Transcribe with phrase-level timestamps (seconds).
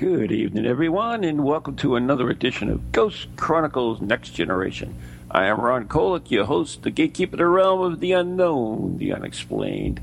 [0.00, 4.94] Good evening, everyone, and welcome to another edition of Ghost Chronicles Next Generation.
[5.30, 9.12] I am Ron Kolek, your host, the gatekeeper of the realm of the unknown, the
[9.12, 10.00] unexplained,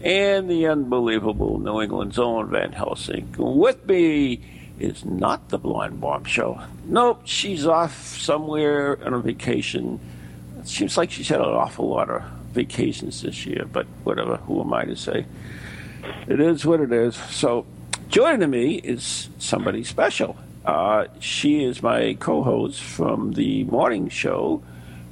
[0.00, 3.34] and the unbelievable New England's own Van Helsing.
[3.36, 4.42] With me
[4.78, 6.64] is not the Blind bombshell.
[6.84, 9.98] Nope, she's off somewhere on a vacation.
[10.60, 14.60] It seems like she's had an awful lot of vacations this year, but whatever, who
[14.60, 15.26] am I to say?
[16.28, 17.16] It is what it is.
[17.16, 17.66] So,
[18.12, 20.36] joining me is somebody special.
[20.66, 24.62] Uh, she is my co host from the morning show,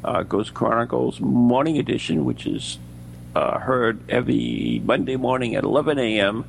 [0.05, 2.79] uh, Ghost Chronicles Morning Edition, which is
[3.35, 6.45] uh, heard every Monday morning at 11 a.m.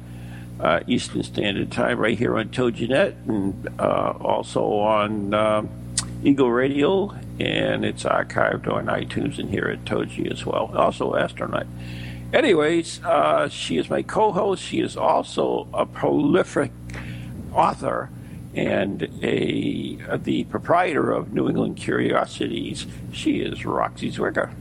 [0.59, 5.65] Uh, Eastern Standard Time, right here on TogiNet, and uh, also on uh,
[6.21, 10.69] Eagle Radio, and it's archived on iTunes and here at Togi as well.
[10.75, 11.65] Also, Astronaut.
[12.33, 14.63] Anyways, uh, she is my co-host.
[14.63, 16.71] She is also a prolific
[17.53, 18.09] author
[18.55, 22.85] and a the proprietor of New England Curiosities.
[23.11, 24.53] She is Roxie Zwicker.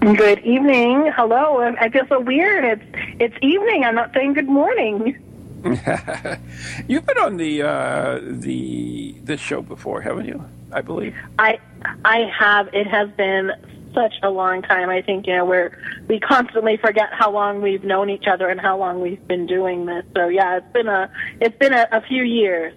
[0.00, 1.10] Good evening.
[1.16, 1.60] Hello.
[1.60, 2.64] I feel so weird.
[2.64, 2.84] It's
[3.20, 3.84] it's evening.
[3.84, 5.18] I'm not saying good morning.
[6.88, 10.44] You've been on the uh, the this show before, haven't you?
[10.72, 11.16] I believe.
[11.38, 11.58] I
[12.04, 12.68] I have.
[12.74, 13.52] It has been
[13.94, 14.90] such a long time.
[14.90, 15.78] I think you know where
[16.08, 19.86] we constantly forget how long we've known each other and how long we've been doing
[19.86, 20.04] this.
[20.14, 21.10] So yeah, it's been a
[21.40, 22.74] it's been a, a few years.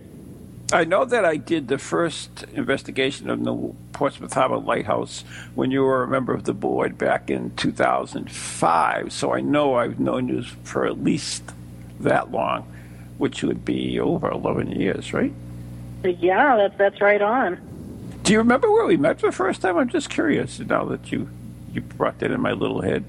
[0.71, 5.23] I know that I did the first investigation of the Portsmouth Harbor Lighthouse
[5.55, 9.13] when you were a member of the board back in 2005.
[9.13, 11.43] So I know I've known you for at least
[12.01, 12.63] that long,
[13.17, 15.33] which would be over 11 years, right?
[16.03, 17.66] Yeah, that's that's right on.
[18.27, 19.77] Do you remember where we met the first time?
[19.77, 21.29] I'm just curious now that you
[21.71, 23.05] you brought that in my little head.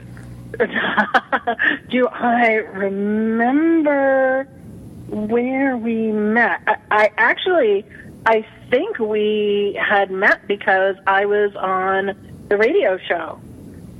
[1.90, 4.44] Do I remember
[5.08, 6.60] where we met?
[6.68, 7.84] I, I actually,
[8.26, 12.12] I think we had met because I was on
[12.48, 13.40] the radio show.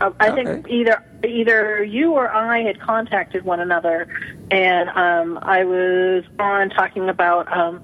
[0.00, 0.44] Uh, I Okay.
[0.44, 4.06] think either either you or I had contacted one another,
[4.52, 7.82] and um, I was on talking about um,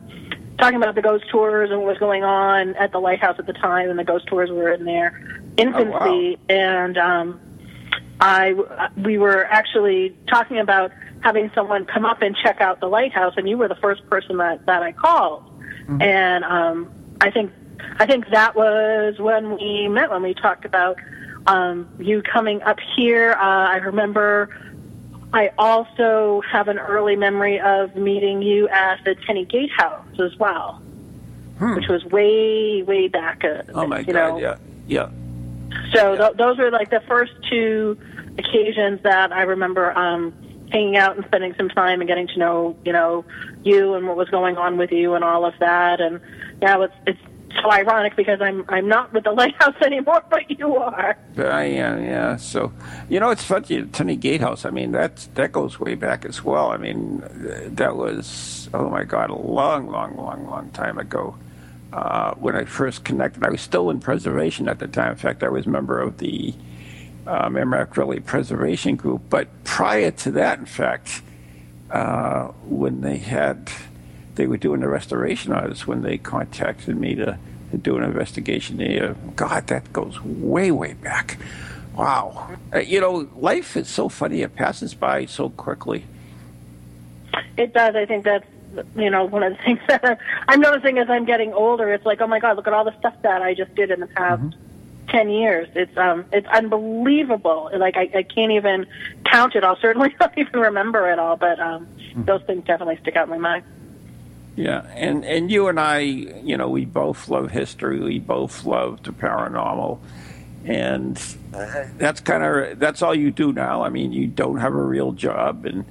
[0.64, 3.52] talking about the ghost tours and what was going on at the lighthouse at the
[3.52, 5.22] time, and the ghost tours were in their
[5.58, 7.38] infancy, and um,
[8.18, 8.54] I
[8.96, 13.46] we were actually talking about having someone come up and check out the lighthouse, and
[13.46, 15.44] you were the first person that that I called,
[16.00, 17.52] and um, I think
[17.98, 20.96] I think that was when we met when we talked about
[21.46, 23.32] um, you coming up here.
[23.32, 24.48] Uh, I remember.
[25.34, 30.80] I also have an early memory of meeting you at the Tenney Gatehouse as well,
[31.58, 33.44] which was way, way back.
[33.44, 34.14] Uh, Oh my God!
[34.14, 34.38] know.
[34.38, 34.56] Yeah,
[34.86, 35.08] yeah.
[35.92, 37.98] So th- those were like the first two
[38.38, 40.32] occasions that I remember um,
[40.70, 43.24] hanging out and spending some time and getting to know, you know,
[43.64, 46.00] you and what was going on with you and all of that.
[46.00, 46.20] And
[46.62, 47.20] yeah, it's it's
[47.62, 51.16] so ironic because I'm I'm not with the lighthouse anymore, but you are.
[51.38, 52.36] I am, yeah.
[52.36, 52.72] So,
[53.08, 53.84] you know, it's funny.
[53.86, 54.64] Tenney Gatehouse.
[54.64, 56.70] I mean, that that goes way back as well.
[56.70, 57.22] I mean,
[57.74, 61.36] that was oh my god, a long, long, long, long time ago.
[61.92, 65.12] Uh, when I first connected, I was still in preservation at the time.
[65.12, 66.54] In fact, I was a member of the
[67.24, 69.22] Merrimack Valley Preservation Group.
[69.30, 71.22] But prior to that, in fact,
[71.90, 73.70] uh, when they had
[74.34, 77.38] they were doing the restoration artists when they contacted me to,
[77.76, 79.16] to do an investigation there.
[79.36, 81.38] God, that goes way, way back.
[81.96, 82.56] Wow.
[82.72, 84.42] Uh, you know, life is so funny.
[84.42, 86.04] It passes by so quickly.
[87.56, 87.94] It does.
[87.94, 88.46] I think that's
[88.96, 90.18] you know one of the things that
[90.48, 91.92] I'm noticing as I'm getting older.
[91.92, 94.00] It's like, oh my god, look at all the stuff that I just did in
[94.00, 94.56] the past
[95.08, 95.68] ten years.
[95.74, 97.70] It's um, it's unbelievable.
[97.76, 98.86] Like I, I can't even
[99.24, 99.76] count it all.
[99.80, 101.36] Certainly not even remember it all.
[101.36, 101.86] But um,
[102.16, 103.64] those things definitely stick out in my mind.
[104.56, 107.98] Yeah, and and you and I, you know, we both love history.
[107.98, 109.98] We both love the paranormal,
[110.64, 111.16] and
[111.98, 113.82] that's kind of that's all you do now.
[113.82, 115.84] I mean, you don't have a real job, and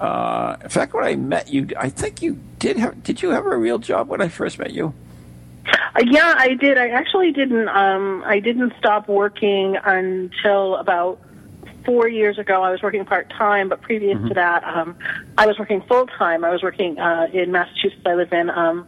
[0.00, 3.02] uh, in fact, when I met you, I think you did have.
[3.04, 4.94] Did you have a real job when I first met you?
[5.66, 6.76] Uh, yeah, I did.
[6.76, 7.68] I actually didn't.
[7.68, 11.20] Um, I didn't stop working until about
[11.88, 14.28] four years ago, I was working part time, but previous Mm-hmm.
[14.28, 14.94] to that, um,
[15.38, 16.44] I was working full time.
[16.44, 18.02] I was working uh, in Massachusetts.
[18.04, 18.86] I live in um,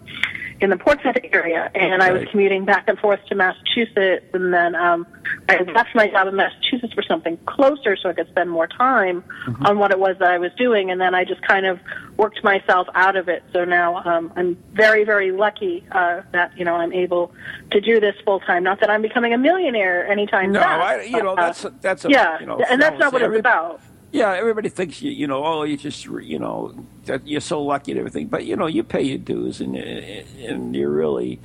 [0.60, 2.30] in the Portsmouth area, and I was Right.
[2.30, 4.26] commuting back and forth to Massachusetts.
[4.34, 5.06] And then um,
[5.48, 9.24] I left my job in Massachusetts for something closer, so I could spend more time
[9.46, 9.66] Mm-hmm.
[9.66, 10.90] on what it was that I was doing.
[10.90, 11.80] And then I just kind of
[12.18, 13.42] worked myself out of it.
[13.52, 17.32] So now um, I'm very, very lucky uh, that you know I'm able
[17.70, 18.62] to do this full time.
[18.62, 20.68] Not that I'm becoming a millionaire anytime No, soon.
[20.68, 23.22] I, you know uh, that's a, that's a yeah, you know and that's not what
[23.22, 23.80] it's about.
[24.12, 26.74] Yeah, everybody thinks you you know oh you just you know
[27.04, 30.74] that you're so lucky and everything, but you know you pay your dues and and
[30.74, 31.38] you really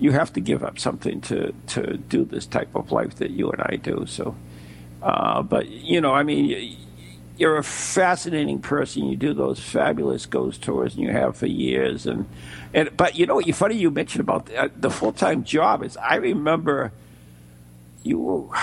[0.00, 3.50] you have to give up something to to do this type of life that you
[3.50, 4.04] and I do.
[4.06, 4.34] So,
[5.02, 6.46] uh, but you know I mean.
[6.46, 6.76] You,
[7.38, 9.06] you're a fascinating person.
[9.06, 12.04] You do those fabulous ghost tours, and you have for years.
[12.04, 12.28] And,
[12.74, 13.54] and but you know what?
[13.54, 15.96] Funny you mentioned about the, uh, the full time job is.
[15.96, 16.90] I remember
[18.02, 18.56] you were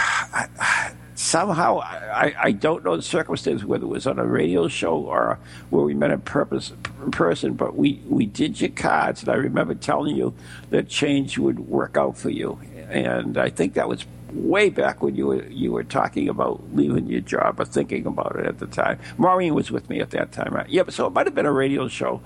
[1.26, 5.40] somehow I, I don't know the circumstances whether it was on a radio show or
[5.72, 6.72] where we met in purpose
[7.04, 10.34] in person, but we, we did your cards, and I remember telling you
[10.70, 15.16] that change would work out for you, and I think that was way back when
[15.16, 18.68] you were you were talking about leaving your job or thinking about it at the
[18.68, 19.00] time.
[19.18, 20.70] Maureen was with me at that time, right?
[20.70, 22.22] Yeah, so it might have been a radio show.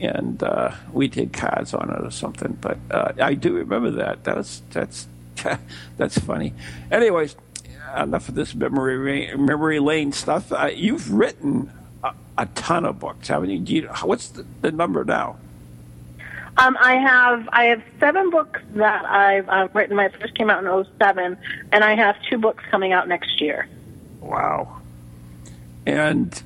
[0.00, 4.22] And uh, we did cards on it or something, but uh, I do remember that.
[4.22, 5.08] That was that's
[5.96, 6.54] that's funny.
[6.90, 7.36] Anyways,
[7.96, 10.52] enough of this memory memory lane stuff.
[10.52, 11.70] Uh, you've written
[12.02, 13.58] a, a, ton of books, haven't you?
[13.58, 15.36] you what's the, the, number now?
[16.56, 19.96] Um, I have I have seven books that I've written.
[19.96, 21.36] My first came out in 07,
[21.72, 23.68] and I have two books coming out next year.
[24.20, 24.80] Wow!
[25.86, 26.42] And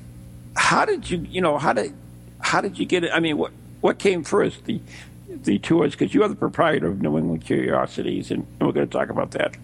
[0.55, 1.93] how did you you know how did
[2.39, 3.11] how did you get it?
[3.13, 3.51] I mean, what
[3.81, 4.79] what came first the
[5.27, 8.91] the tours because you are the proprietor of New England Curiosities, and we're going to
[8.91, 9.55] talk about that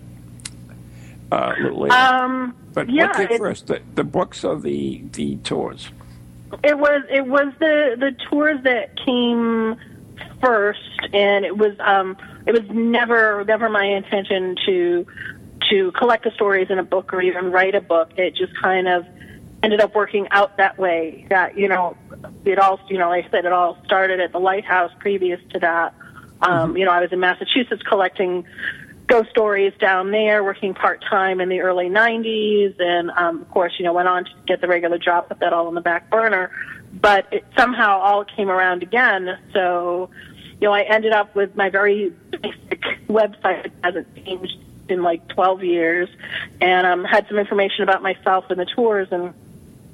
[1.31, 1.95] uh, a little later.
[1.95, 5.89] Um, but yeah, what came first, the, the books or the the tours?
[6.63, 9.75] It was it was the the tours that came
[10.41, 15.05] first, and it was um, it was never never my intention to
[15.69, 18.11] to collect the stories in a book or even write a book.
[18.17, 19.05] It just kind of
[19.61, 21.25] ended up working out that way.
[21.29, 21.95] That you know,
[22.45, 24.91] it all you know, like I said, it all started at the lighthouse.
[24.99, 25.93] Previous to that,
[26.41, 26.77] um, mm-hmm.
[26.77, 28.45] you know, I was in Massachusetts collecting
[29.09, 33.73] ghost stories down there, working part time in the early '90s, and um, of course,
[33.77, 36.09] you know, went on to get the regular job, put that all on the back
[36.09, 36.51] burner.
[36.93, 39.37] But it somehow all came around again.
[39.53, 40.09] So,
[40.59, 44.57] you know, I ended up with my very basic website that hasn't changed
[44.87, 46.09] in like 12 years,
[46.61, 49.33] and um, had some information about myself and the tours, and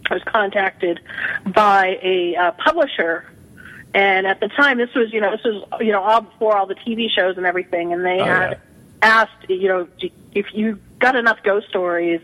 [0.09, 0.99] I was contacted
[1.45, 3.25] by a uh, publisher.
[3.93, 6.65] And at the time, this was, you know, this was, you know, all before all
[6.65, 8.59] the TV shows and everything, and they Oh, had.
[9.07, 9.87] Asked, you know,
[10.33, 12.21] if you got enough ghost stories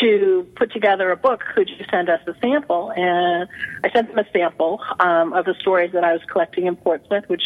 [0.00, 2.92] to put together a book, could you send us a sample?
[2.92, 3.48] And
[3.82, 7.28] I sent them a sample um, of the stories that I was collecting in Portsmouth,
[7.28, 7.42] which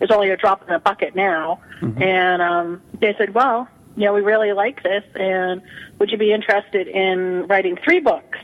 [0.00, 1.60] is only a drop in the bucket now.
[2.02, 5.62] And um, they said, well, you know, we really like this, and
[5.98, 8.38] would you be interested in writing three books?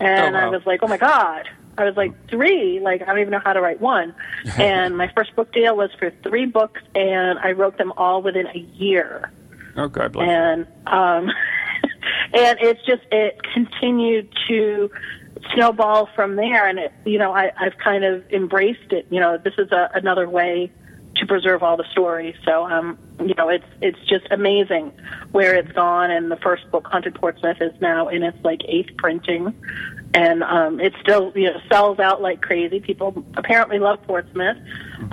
[0.00, 0.46] And Oh, wow.
[0.46, 1.48] I was like, oh my God.
[1.78, 2.80] I was like, three?
[2.80, 4.14] Like, I don't even know how to write one.
[4.58, 8.46] and my first book deal was for three books, and I wrote them all within
[8.46, 9.30] a year.
[9.76, 10.28] Oh, God bless.
[10.28, 11.30] And, um,
[12.34, 14.90] and it's just, it continued to
[15.54, 16.66] snowball from there.
[16.66, 19.06] And it, you know, I, I've kind of embraced it.
[19.10, 20.72] You know, this is a, another way
[21.16, 22.34] to preserve all the stories.
[22.44, 24.92] So, um, you know, it's it's just amazing
[25.32, 26.10] where it's gone.
[26.10, 29.54] And the first book, Haunted Portsmouth, is now in its like eighth printing,
[30.16, 32.80] and um, it still you know sells out like crazy.
[32.80, 34.56] People apparently love Portsmouth,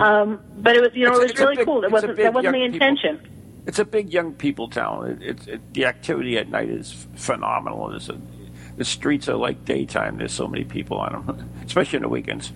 [0.00, 1.84] um, but it was you know it's, it was really big- cool.
[1.84, 2.88] It wasn't that wasn't the young people.
[2.88, 3.28] intention.
[3.66, 5.10] It's a big young people town.
[5.10, 7.94] It, it, it, the activity at night is phenomenal.
[7.94, 8.18] It's a,
[8.76, 10.18] the streets are like daytime.
[10.18, 12.52] There's so many people on them, especially on the weekends.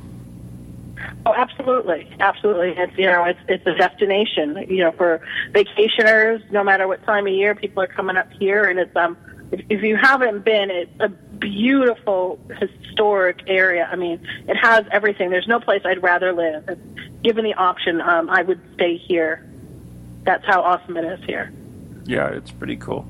[1.26, 2.70] Oh, absolutely, absolutely.
[2.70, 4.64] It's you know, it's it's a destination.
[4.70, 5.20] You know, for
[5.52, 9.18] vacationers, no matter what time of year, people are coming up here, and it's um.
[9.50, 13.88] If, if you haven't been, it's a beautiful historic area.
[13.90, 15.30] I mean, it has everything.
[15.30, 16.68] There's no place I'd rather live.
[16.68, 16.78] If
[17.22, 19.44] given the option, um, I would stay here.
[20.24, 21.52] That's how awesome it is here.
[22.04, 23.06] Yeah, it's pretty cool.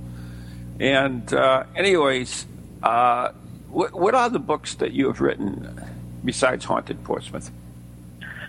[0.81, 2.47] And uh, anyways,
[2.83, 3.33] uh,
[3.69, 5.81] what, what are the books that you have written
[6.25, 7.51] besides Haunted Portsmouth?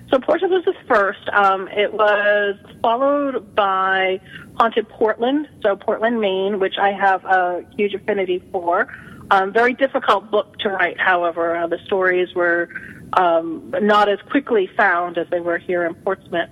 [0.09, 1.29] So Portsmouth was the first.
[1.29, 4.19] Um, it was followed by
[4.55, 8.87] Haunted Portland, so Portland, Maine, which I have a huge affinity for.
[9.31, 11.55] Um, very difficult book to write, however.
[11.55, 12.69] Uh, the stories were
[13.13, 16.49] um, not as quickly found as they were here in Portsmouth.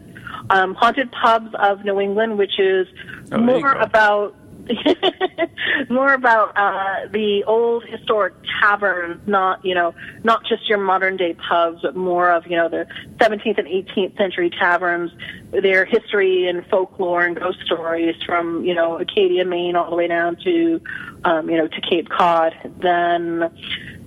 [0.51, 2.87] Um, Haunted Pubs of New England, which is
[3.31, 4.35] Oh, more about
[5.89, 9.93] more about uh, the old historic taverns, not you know,
[10.23, 14.17] not just your modern day pubs, but more of you know the 17th and 18th
[14.17, 15.11] century taverns,
[15.51, 20.07] their history and folklore and ghost stories from you know Acadia, Maine, all the way
[20.07, 20.81] down to
[21.23, 22.53] um, you know to Cape Cod.
[22.77, 23.51] Then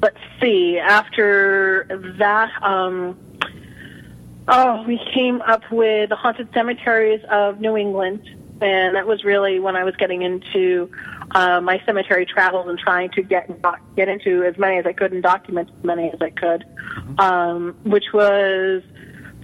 [0.02, 1.87] let's see, after
[2.19, 2.50] that.
[2.62, 3.19] Um,
[4.52, 8.29] Oh, we came up with the haunted cemeteries of New England,
[8.61, 10.90] and that was really when I was getting into
[11.33, 13.50] uh, my cemetery travels and trying to get
[13.97, 16.64] get into as many as I could and document as many as I could,
[17.19, 18.83] um, which was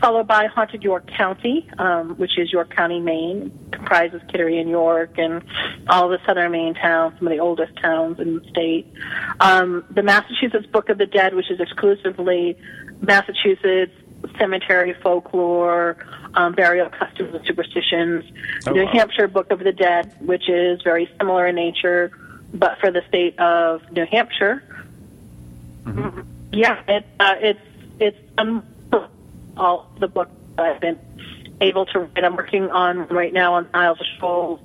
[0.01, 5.17] followed by Haunted York County, um, which is York County, Maine, comprises Kittery and York
[5.17, 5.43] and
[5.89, 8.93] all the southern Maine towns, some of the oldest towns in the state.
[9.41, 12.59] Um, the Massachusetts Book of the Dead, which is exclusively
[13.01, 13.93] Massachusetts
[14.39, 15.97] cemetery folklore,
[16.35, 18.25] um, burial customs and superstitions.
[18.67, 18.93] Oh, New wow.
[18.93, 22.11] Hampshire Book of the Dead, which is very similar in nature,
[22.53, 24.63] but for the state of New Hampshire.
[26.53, 27.61] Yeah, it, uh, it's
[28.01, 28.65] it's um,
[29.57, 30.99] all the books that I've been
[31.61, 32.25] able to write.
[32.25, 34.61] I'm working on right now on Isles of Shoals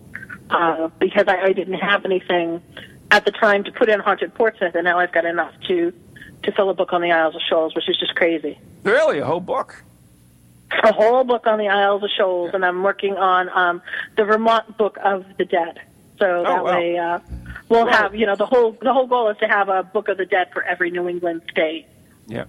[0.49, 2.61] uh, because I, I didn't have anything
[3.09, 5.93] at the time to put in Haunted Portsmouth, and now I've got enough to
[6.43, 8.57] to fill a book on the Isles of Shoals, which is just crazy.
[8.83, 9.83] Really, a whole book.
[10.83, 13.81] A whole book on the Isles of Shoals, and I'm working on um,
[14.15, 15.81] the Vermont Book of the Dead.
[16.17, 16.75] So that Oh, wow.
[16.77, 17.19] way, uh,
[17.67, 20.07] we'll Well- have you know the whole the whole goal is to have a Book
[20.07, 21.87] of the Dead for every New England state.
[22.27, 22.45] Yeah.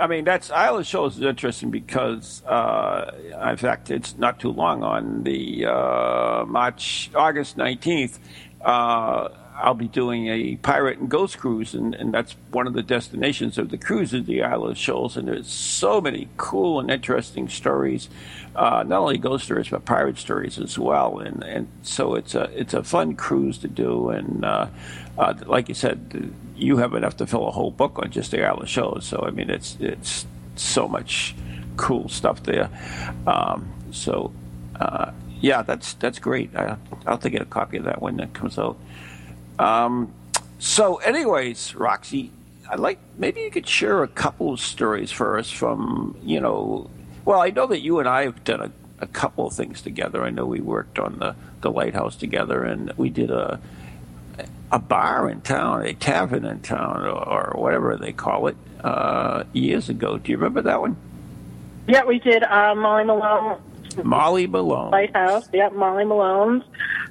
[0.00, 3.10] I mean, that's Isle of Shoals is interesting because, uh,
[3.50, 8.18] in fact, it's not too long on the uh, March, August 19th.
[8.64, 9.28] Uh,
[9.60, 13.58] I'll be doing a pirate and ghost cruise, and, and that's one of the destinations
[13.58, 15.16] of the cruise is the Isle of Shoals.
[15.16, 18.08] And there's so many cool and interesting stories,
[18.54, 21.18] uh, not only ghost stories but pirate stories as well.
[21.18, 24.10] And and so it's a it's a fun cruise to do.
[24.10, 24.68] And uh,
[25.18, 28.46] uh, like you said, you have enough to fill a whole book on just the
[28.46, 29.06] Isle of Shoals.
[29.06, 31.34] So I mean, it's it's so much
[31.76, 32.70] cool stuff there.
[33.26, 34.32] Um, so.
[34.78, 35.10] Uh,
[35.40, 36.54] yeah, that's that's great.
[36.56, 38.76] I, I'll have to get a copy of that when that comes out.
[39.58, 40.12] Um,
[40.58, 42.30] so, anyways, Roxie,
[42.70, 46.90] I'd like maybe you could share a couple of stories for us from you know.
[47.24, 50.24] Well, I know that you and I have done a, a couple of things together.
[50.24, 53.60] I know we worked on the the lighthouse together, and we did a
[54.70, 59.44] a bar in town, a tavern in town, or, or whatever they call it, uh,
[59.52, 60.18] years ago.
[60.18, 60.96] Do you remember that one?
[61.86, 63.60] Yeah, we did uh, Molly Malone
[64.04, 64.90] Molly Malone.
[64.90, 65.48] Lighthouse.
[65.52, 66.64] Yeah, Molly Malone's,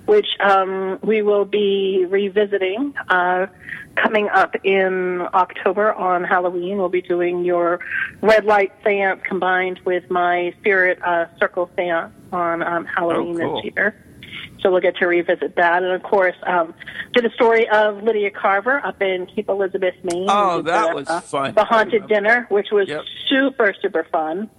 [0.06, 3.48] which um, we will be revisiting uh,
[3.96, 6.78] coming up in October on Halloween.
[6.78, 7.80] We'll be doing your
[8.22, 13.62] red light seance combined with my spirit uh, circle seance on um, Halloween Oh, cool.
[13.64, 13.96] this year.
[14.62, 16.74] So we'll get to revisit that, and of course, um,
[17.14, 20.26] did a story of Lydia Carver up in Cape Elizabeth, Maine.
[20.30, 21.54] Oh, that the, was uh, fun.
[21.54, 23.04] The haunted dinner, which was Yep.
[23.30, 24.50] super super fun.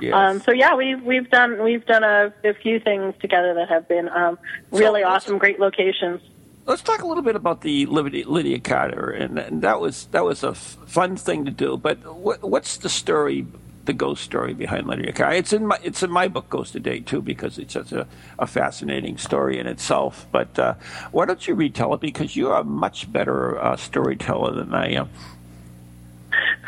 [0.00, 0.14] Yes.
[0.14, 3.86] Um, so yeah, we've we've done we've done a, a few things together that have
[3.88, 4.38] been um,
[4.72, 6.20] really So- awesome, great locations.
[6.66, 10.24] Let's talk a little bit about the Lydia, Lydia Carver, and, and that was that
[10.24, 11.76] was a f- fun thing to do.
[11.76, 13.46] But what, what's the story,
[13.84, 15.34] the ghost story behind Lydia Carver?
[15.34, 18.06] It's in my it's in my book, Ghost a Day, too, because it's such a,
[18.38, 20.26] a fascinating story in itself.
[20.32, 20.74] But uh,
[21.12, 22.00] why don't you retell it?
[22.00, 25.10] Because you're a much better uh, storyteller than I am.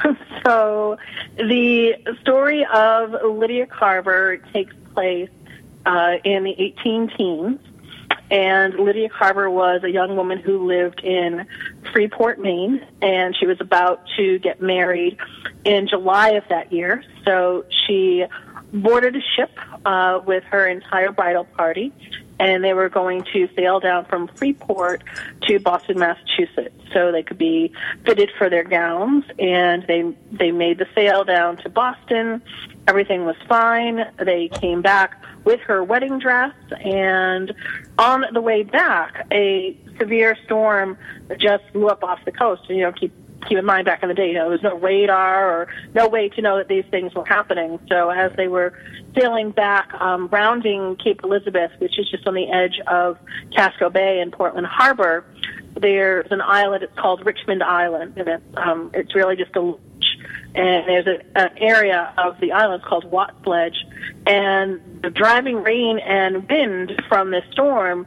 [0.45, 0.99] so
[1.37, 5.31] the story of Lydia Carver takes place
[5.85, 7.61] uh, in the 18 teens.
[8.29, 11.47] And Lydia Carver was a young woman who lived in
[11.93, 15.17] Freeport, Maine, and she was about to get married
[15.65, 17.05] in July of that year.
[17.25, 18.25] So she
[18.73, 21.93] boarded a ship uh, with her entire bridal party,
[22.39, 25.03] and they were going to sail down from Freeport
[25.43, 27.73] to Boston, Massachusetts, so they could be
[28.05, 29.25] fitted for their gowns.
[29.39, 32.43] And they they made the sail down to Boston.
[32.87, 34.05] Everything was fine.
[34.19, 37.53] They came back with her wedding dress, and
[37.99, 40.99] on the way back, a severe storm
[41.39, 42.63] just blew up off the coast.
[42.69, 43.13] And you know, keep
[43.49, 46.09] keep in mind back in the day, you know, there was no radar or no
[46.09, 47.79] way to know that these things were happening.
[47.89, 48.79] So as they were
[49.19, 53.19] sailing back, um, rounding Cape Elizabeth, which is just on the edge of
[53.55, 55.25] Casco Bay and Portland Harbor,
[55.75, 56.83] there's an island.
[56.83, 59.81] It's called Richmond Island, and it's um, it's really just a ledge.
[60.55, 63.85] And there's a, an area of the island called Watts Ledge,
[64.27, 68.07] and the driving rain and wind from the storm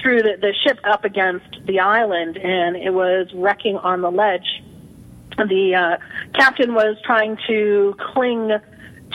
[0.00, 4.62] threw the, the ship up against the island, and it was wrecking on the ledge.
[5.36, 5.96] The uh,
[6.32, 8.50] captain was trying to cling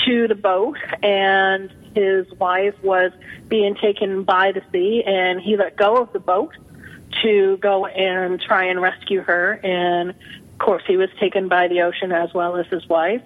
[0.05, 3.11] to the boat, and his wife was
[3.47, 6.55] being taken by the sea, and he let go of the boat
[7.23, 9.53] to go and try and rescue her.
[9.53, 13.21] And of course, he was taken by the ocean as well as his wife.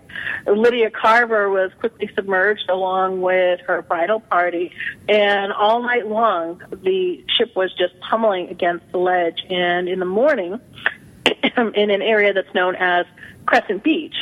[0.48, 4.72] Lydia Carver was quickly submerged along with her bridal party.
[5.10, 9.44] And all night long, the ship was just pummeling against the ledge.
[9.50, 10.60] And in the morning,
[11.58, 13.05] in an area that's known as
[13.46, 14.15] Crescent Beach,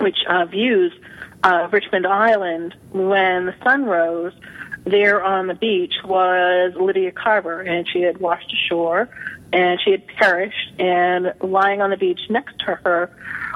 [0.00, 0.92] which uh, views
[1.42, 4.32] uh, Richmond Island when the sun rose,
[4.84, 9.08] there on the beach was Lydia Carver, and she had washed ashore,
[9.52, 10.72] and she had perished.
[10.78, 13.10] And lying on the beach next to her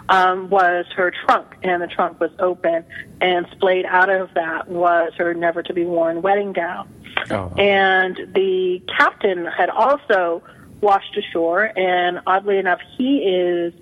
[0.09, 2.85] um, was her trunk, and the trunk was open,
[3.21, 6.89] and splayed out of that was her never to be worn wedding gown.
[7.31, 7.53] Oh.
[7.57, 10.43] And the captain had also
[10.81, 13.73] washed ashore, and oddly enough, he is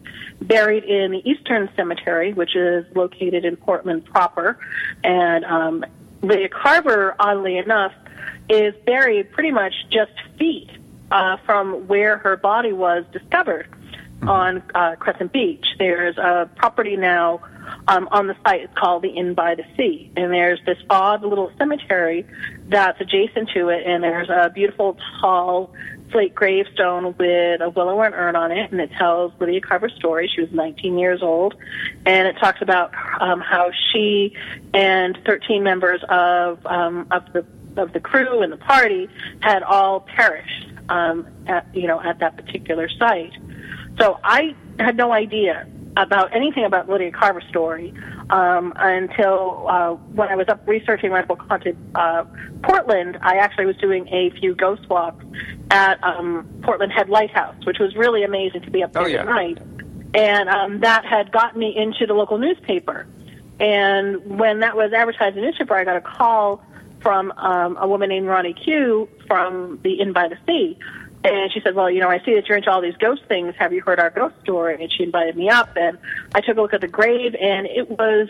[0.40, 4.58] buried in the Eastern Cemetery, which is located in Portland proper.
[5.04, 5.84] And um,
[6.22, 7.92] Lydia Carver, oddly enough,
[8.48, 10.70] is buried pretty much just feet
[11.10, 14.28] uh, from where her body was discovered mm-hmm.
[14.28, 15.64] on uh, Crescent Beach.
[15.78, 17.40] There's a property now
[17.88, 18.62] um, on the site.
[18.62, 22.26] It's called the Inn by the Sea, and there's this odd little cemetery
[22.68, 25.72] that's adjacent to it, and there's a beautiful tall
[26.10, 30.30] slate gravestone with a willow and urn on it, and it tells Lydia Carver's story.
[30.34, 31.54] She was 19 years old,
[32.06, 34.36] and it talks about um, how she
[34.74, 37.44] and 13 members of um, of the
[37.76, 39.08] of the crew and the party
[39.40, 43.32] had all perished, um, at you know, at that particular site.
[43.98, 45.66] So I had no idea
[46.00, 47.92] about anything about Lydia Carver's story
[48.30, 52.24] um, until uh, when I was up researching Red Book Haunted uh,
[52.62, 53.18] Portland.
[53.20, 55.24] I actually was doing a few ghost walks
[55.70, 59.20] at um, Portland Head Lighthouse, which was really amazing to be up there oh, yeah.
[59.20, 59.58] at night.
[60.14, 63.06] And um, that had gotten me into the local newspaper.
[63.60, 66.64] And when that was advertised in the newspaper, I got a call
[67.00, 70.78] from um, a woman named Ronnie Q from the Inn by the Sea
[71.22, 73.54] and she said, Well, you know, I see that you're into all these ghost things.
[73.58, 74.82] Have you heard our ghost story?
[74.82, 75.98] And she invited me up, and
[76.34, 78.28] I took a look at the grave, and it was,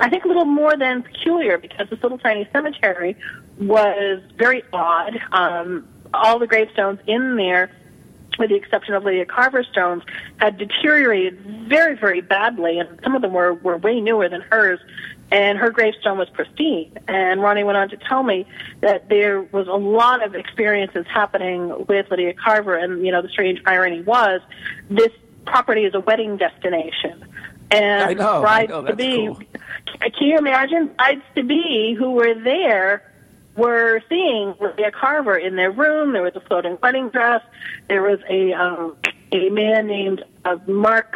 [0.00, 3.16] I think, a little more than peculiar because this little tiny cemetery
[3.58, 5.20] was very odd.
[5.30, 7.70] Um, all the gravestones in there,
[8.38, 10.02] with the exception of Lydia Carver's stones,
[10.38, 14.80] had deteriorated very, very badly, and some of them were, were way newer than hers
[15.34, 16.96] and her gravestone was pristine.
[17.08, 18.46] And Ronnie went on to tell me
[18.82, 23.28] that there was a lot of experiences happening with Lydia Carver, and you know the
[23.28, 24.40] strange irony was
[24.88, 25.10] this
[25.44, 27.24] property is a wedding destination.
[27.72, 29.40] And I know, brides I know, to be, cool.
[30.00, 33.10] can you imagine brides to be who were there?
[33.56, 36.12] were seeing Lydia Carver in their room.
[36.12, 37.40] There was a floating wedding dress.
[37.86, 38.96] There was a um,
[39.30, 41.14] a man named uh, Mark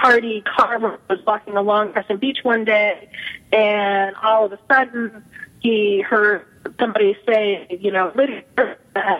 [0.00, 3.10] Hardy Carver was walking along Crescent Beach one day,
[3.52, 5.24] and all of a sudden
[5.60, 6.46] he heard
[6.78, 8.44] somebody say, you know, Lydia,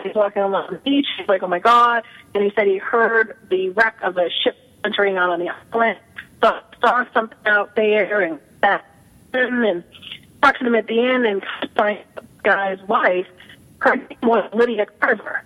[0.03, 1.05] he's walking along the beach.
[1.17, 2.03] He's like, oh my God.
[2.33, 5.99] And he said he heard the wreck of a ship entering out on the island,
[6.41, 8.85] saw, saw something out there and that
[9.33, 9.83] and
[10.41, 11.43] talked to him at the end and
[11.75, 13.27] find the guy's wife.
[13.79, 15.43] Her name was Lydia Carver.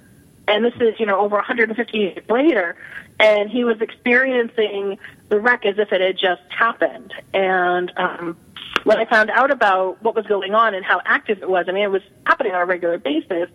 [0.48, 2.76] And this is, you know, over 150 years later
[3.24, 7.14] and he was experiencing the wreck as if it had just happened.
[7.34, 8.38] And um,
[8.84, 11.72] when I found out about what was going on and how active it was, I
[11.72, 13.50] mean, it was happening on a regular basis.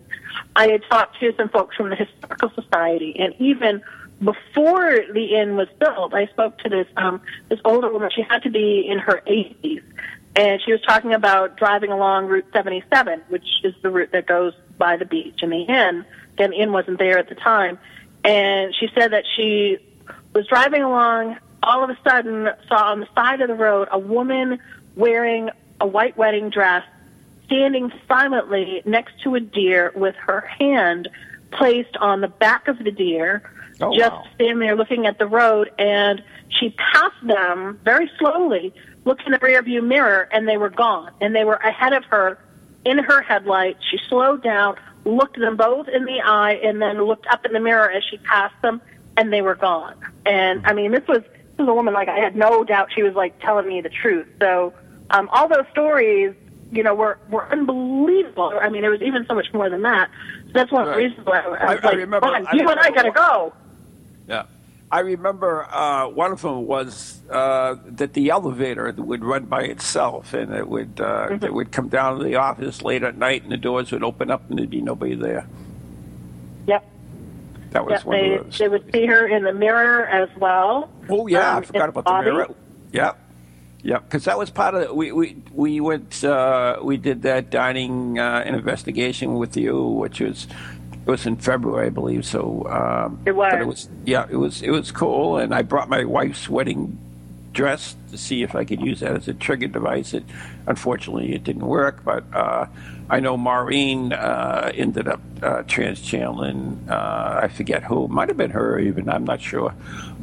[0.55, 3.83] I had talked to some folks from the Historical Society, and even
[4.23, 8.09] before the inn was built, I spoke to this um, this older woman.
[8.13, 9.83] She had to be in her 80s,
[10.35, 14.53] and she was talking about driving along Route 77, which is the route that goes
[14.79, 16.05] by the beach and the inn.
[16.33, 17.77] Again, the inn wasn't there at the time
[18.23, 19.77] and she said that she
[20.33, 23.99] was driving along, all of a sudden saw on the side of the road a
[23.99, 24.59] woman
[24.95, 25.49] wearing
[25.81, 26.83] a white wedding dress
[27.45, 31.09] standing silently next to a deer with her hand
[31.51, 33.41] placed on the back of the deer,
[33.81, 34.25] oh, just wow.
[34.35, 35.71] standing there looking at the road.
[35.79, 41.11] And she passed them very slowly, looked in the rearview mirror, and they were gone.
[41.21, 42.37] And they were ahead of her
[42.85, 43.79] in her headlights.
[43.89, 44.75] She slowed down,
[45.09, 48.17] looked them both in the eye and then looked up in the mirror as she
[48.17, 48.81] passed them
[49.17, 49.95] and they were gone.
[50.25, 53.03] And I mean, this was this was a woman like I had no doubt she
[53.03, 54.27] was like telling me the truth.
[54.39, 54.73] So
[55.09, 56.35] um, all those stories,
[56.71, 58.53] you know, were were unbelievable.
[58.61, 60.09] I mean, it was even so much more than that.
[60.47, 62.69] So that's one of the reasons why I, I was I, like, I remember, you
[62.69, 63.53] and I got to go.
[64.91, 70.33] I remember uh, one of them was uh, that the elevator would run by itself,
[70.33, 71.45] and it would uh, mm-hmm.
[71.45, 74.31] it would come down to the office late at night, and the doors would open
[74.31, 75.45] up, and there'd be nobody there.
[76.67, 76.85] Yep.
[77.71, 78.57] That was yep, one they, of those.
[78.57, 80.89] They would see her in the mirror as well.
[81.07, 82.55] Oh yeah, um, I forgot about the mirror.
[82.91, 83.19] Yep.
[83.81, 84.95] Yeah, because that was part of it.
[84.95, 90.47] We we we went uh, we did that dining uh, investigation with you, which was
[91.05, 92.25] it was in February, I believe.
[92.25, 93.51] So um, It was.
[93.51, 96.97] But it was yeah, it was it was cool, and I brought my wife's wedding
[97.51, 100.13] dress to see if I could use that as a trigger device.
[100.13, 100.23] It
[100.67, 102.67] unfortunately it didn't work, but uh,
[103.09, 106.85] I know Maureen uh, ended up uh, trans-channeling.
[106.89, 109.09] Uh, I forget who, might have been her even.
[109.09, 109.73] I'm not sure,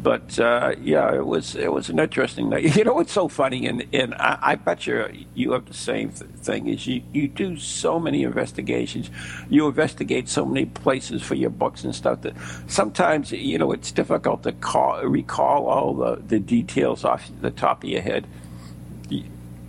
[0.07, 2.77] but uh, yeah, it was it was an interesting night.
[2.77, 6.11] You know it's so funny, and and I, I bet you you have the same
[6.11, 6.69] th- thing.
[6.69, 9.11] Is you you do so many investigations,
[9.51, 12.35] you investigate so many places for your books and stuff that
[12.69, 17.83] sometimes you know it's difficult to call, recall all the the details off the top
[17.83, 18.29] of your head.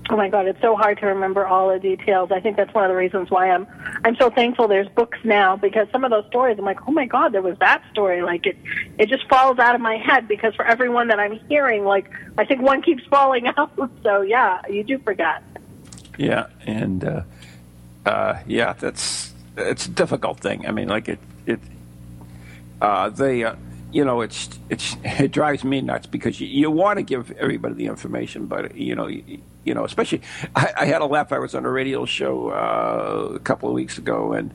[0.10, 2.32] Oh my God, it's so hard to remember all the details.
[2.32, 3.68] I think that's one of the reasons why I'm
[4.06, 7.06] I'm so thankful there's books now because some of those stories I'm like, oh my
[7.06, 8.22] God, there was that story.
[8.22, 8.58] Like it
[8.98, 12.46] it just falls out of my head because for everyone that I'm hearing, like I
[12.46, 13.72] think one keeps falling out.
[14.04, 15.44] So yeah, you do forget.
[16.18, 17.22] Yeah, and uh,
[18.06, 20.66] uh, yeah, that's it's a difficult thing.
[20.66, 21.60] I mean, like it it
[22.82, 23.44] uh, they.
[23.44, 23.56] Uh,
[23.98, 27.74] you know, it's it's it drives me nuts because you, you want to give everybody
[27.74, 30.22] the information, but you know, you, you know, especially
[30.56, 31.32] I, I had a laugh.
[31.32, 34.54] I was on a radio show uh, a couple of weeks ago, and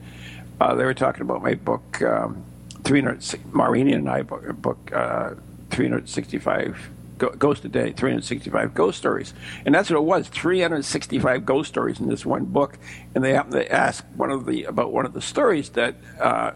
[0.61, 2.45] uh, they were talking about my book, um,
[2.85, 3.25] three hundred.
[3.53, 5.31] Maureen and I book, book uh,
[5.71, 6.91] three hundred sixty-five.
[7.19, 9.33] Ghost a day, 365 ghost stories.
[9.65, 12.77] And that's what it was 365 ghost stories in this one book.
[13.15, 16.51] And they happened to ask one of the about one of the stories that uh,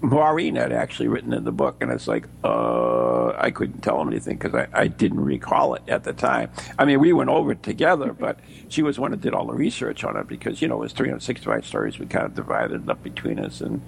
[0.00, 4.08] Maureen had actually written in the book, and it's like uh, I couldn't tell him
[4.08, 6.50] anything because I, I didn't recall it at the time.
[6.78, 9.46] I mean, we went over it together, but she was the one that did all
[9.46, 11.98] the research on it because you know it was 365 stories.
[11.98, 13.82] We kind of divided it up between us and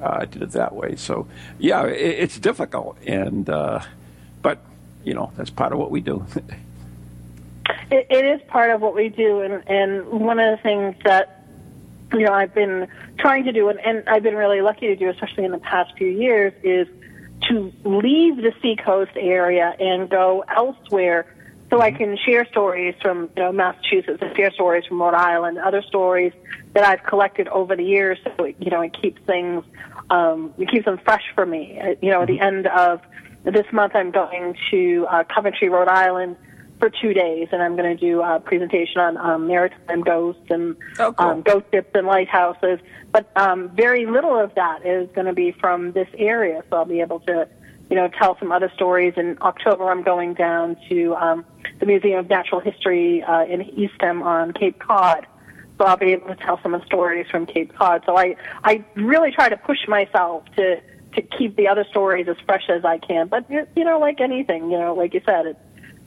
[0.00, 0.94] uh, did it that way.
[0.94, 1.26] So
[1.58, 3.80] yeah, it, it's difficult, and uh,
[4.42, 4.58] but
[5.04, 6.24] you know that's part of what we do.
[7.88, 11.35] It, it is part of what we do, and and one of the things that
[12.12, 12.88] you know I've been
[13.18, 15.92] trying to do, and, and I've been really lucky to do, especially in the past
[15.96, 16.88] few years, is
[17.48, 21.26] to leave the seacoast area and go elsewhere,
[21.70, 25.58] so I can share stories from you know Massachusetts, and share stories from Rhode Island,
[25.58, 26.32] other stories
[26.74, 28.18] that I've collected over the years.
[28.24, 29.64] So it, you know it keeps things,
[30.10, 31.78] um, it keeps them fresh for me.
[31.80, 33.00] Uh, You know, at the end of
[33.44, 36.36] this month, I'm going to uh, Coventry, Rhode Island
[36.78, 40.76] for two days, and I'm going to do a presentation on um, maritime ghosts and
[40.98, 41.26] Oh, cool.
[41.26, 42.80] um, ghost ships and lighthouses.
[43.12, 46.84] But um, very little of that is going to be from this area, so I'll
[46.84, 47.48] be able to,
[47.88, 49.14] you know, tell some other stories.
[49.16, 51.44] In October, I'm going down to um,
[51.80, 55.26] the Museum of Natural History uh, in Eastham on Cape Cod.
[55.78, 58.02] So I'll be able to tell some of the stories from Cape Cod.
[58.06, 60.80] So I, I really try to push myself to
[61.14, 63.28] to keep the other stories as fresh as I can.
[63.28, 65.58] But you know, like anything, you know, like you said, it's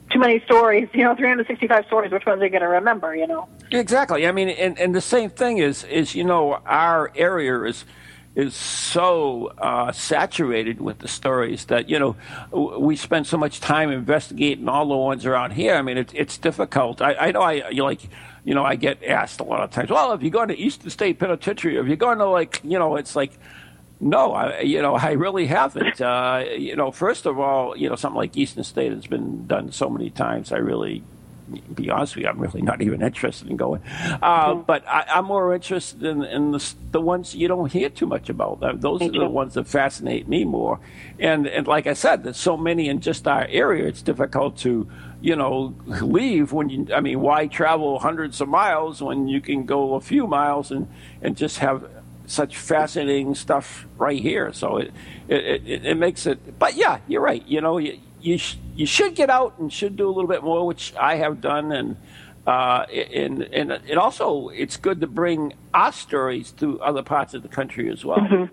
[0.09, 0.89] too many stories.
[0.93, 2.11] You know, 365 stories.
[2.11, 3.15] Which ones are you going to remember?
[3.15, 3.47] You know.
[3.71, 4.27] Exactly.
[4.27, 7.85] I mean, and, and the same thing is is you know our area is
[8.35, 12.15] is so uh, saturated with the stories that you know
[12.79, 15.75] we spend so much time investigating all the ones around here.
[15.75, 17.01] I mean, it's it's difficult.
[17.01, 18.01] I, I know I you like
[18.43, 19.89] you know I get asked a lot of times.
[19.89, 22.95] Well, if you're going to Eastern State Penitentiary, if you're going to like you know,
[22.95, 23.31] it's like.
[24.01, 25.99] No, I, you know, I really haven't.
[25.99, 29.71] Uh, you know, first of all, you know, something like Eastern State has been done
[29.71, 30.51] so many times.
[30.51, 31.03] I really
[31.73, 33.81] be honest with you, I'm really not even interested in going.
[34.21, 38.05] Uh, But I, I'm more interested in, in the, the ones you don't hear too
[38.05, 38.59] much about.
[38.81, 40.79] Those are the ones that fascinate me more.
[41.17, 43.87] And and like I said, there's so many in just our area.
[43.87, 44.87] It's difficult to
[45.21, 46.87] you know leave when you.
[46.93, 50.87] I mean, why travel hundreds of miles when you can go a few miles and
[51.21, 51.89] and just have
[52.29, 54.53] such fascinating stuff right here.
[54.53, 54.93] So it
[55.27, 56.59] it, it, it makes it.
[56.59, 57.45] But yeah, you're right.
[57.47, 60.43] You know, you you, sh- you should get out and should do a little bit
[60.43, 61.97] more, which I have done, and
[62.45, 67.43] uh, and and it also it's good to bring our stories to other parts of
[67.43, 68.49] the country as well.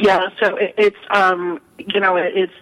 [0.00, 2.52] Yeah, so it, it's um you know it, it's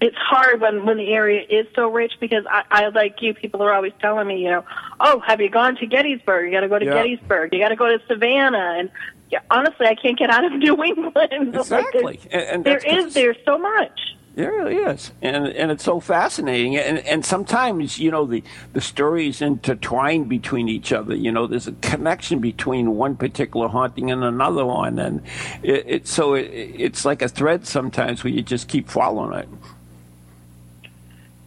[0.00, 3.62] it's hard when when the area is so rich because I, I like you people
[3.62, 4.64] are always telling me you know
[5.00, 6.46] oh have you gone to Gettysburg?
[6.46, 6.94] You got to go to Yeah.
[7.02, 7.52] Gettysburg.
[7.52, 8.76] You got to go to Savannah.
[8.78, 8.90] And
[9.30, 11.14] yeah, honestly I can't get out of New England.
[11.14, 13.98] Like, Exactly, there's- and, and there is there's so much
[14.36, 18.44] There really is, and and it's so fascinating, and and sometimes you know the
[18.74, 21.14] the stories intertwine between each other.
[21.14, 25.22] You know, there's a connection between one particular haunting and another one, and
[25.62, 29.48] it, it so it, it's like a thread sometimes where you just keep following it.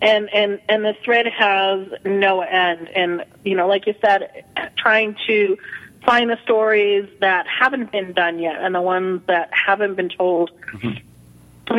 [0.02, 2.90] and and and the thread has no end.
[2.90, 4.46] And you know like you said
[4.78, 5.60] trying to
[6.06, 10.50] find the stories that haven't been done yet and the ones that haven't been told
[10.84, 11.04] i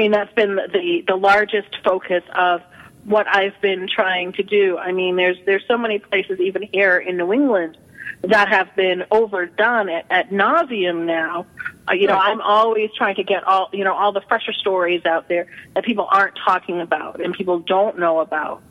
[0.00, 2.62] mean that's been the the largest focus of
[3.04, 6.98] what i've been trying to do i mean there's there's so many places even here
[6.98, 7.76] in new england
[8.22, 11.46] that have been overdone at, at nauseum now.
[11.88, 15.06] Uh, you know, I'm always trying to get all you know all the fresher stories
[15.06, 18.62] out there that people aren't talking about and people don't know about.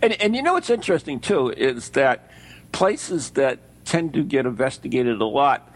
[0.00, 2.30] And and you know what's interesting too is that
[2.72, 5.70] places that tend to get investigated a lot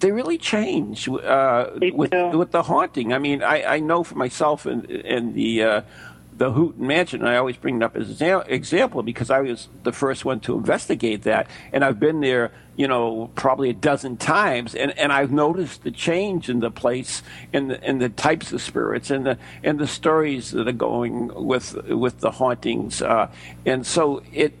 [0.00, 3.12] they really change uh, with with the haunting.
[3.12, 5.80] I mean, I, I know for myself and and the uh,
[6.36, 7.24] the Houghton Mansion.
[7.24, 10.56] I always bring it up as an example because I was the first one to
[10.56, 15.32] investigate that, and I've been there, you know, probably a dozen times, and, and I've
[15.32, 19.38] noticed the change in the place, and the, and the types of spirits, and the
[19.62, 23.30] and the stories that are going with with the hauntings, uh,
[23.64, 24.52] and so it,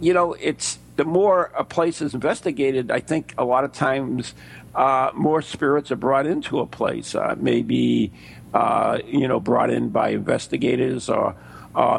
[0.00, 4.34] you know, it's the more a place is investigated, I think a lot of times
[4.74, 7.14] uh, more spirits are brought into a place.
[7.14, 8.12] Uh, maybe
[8.52, 11.36] uh, you know brought in by investigators or.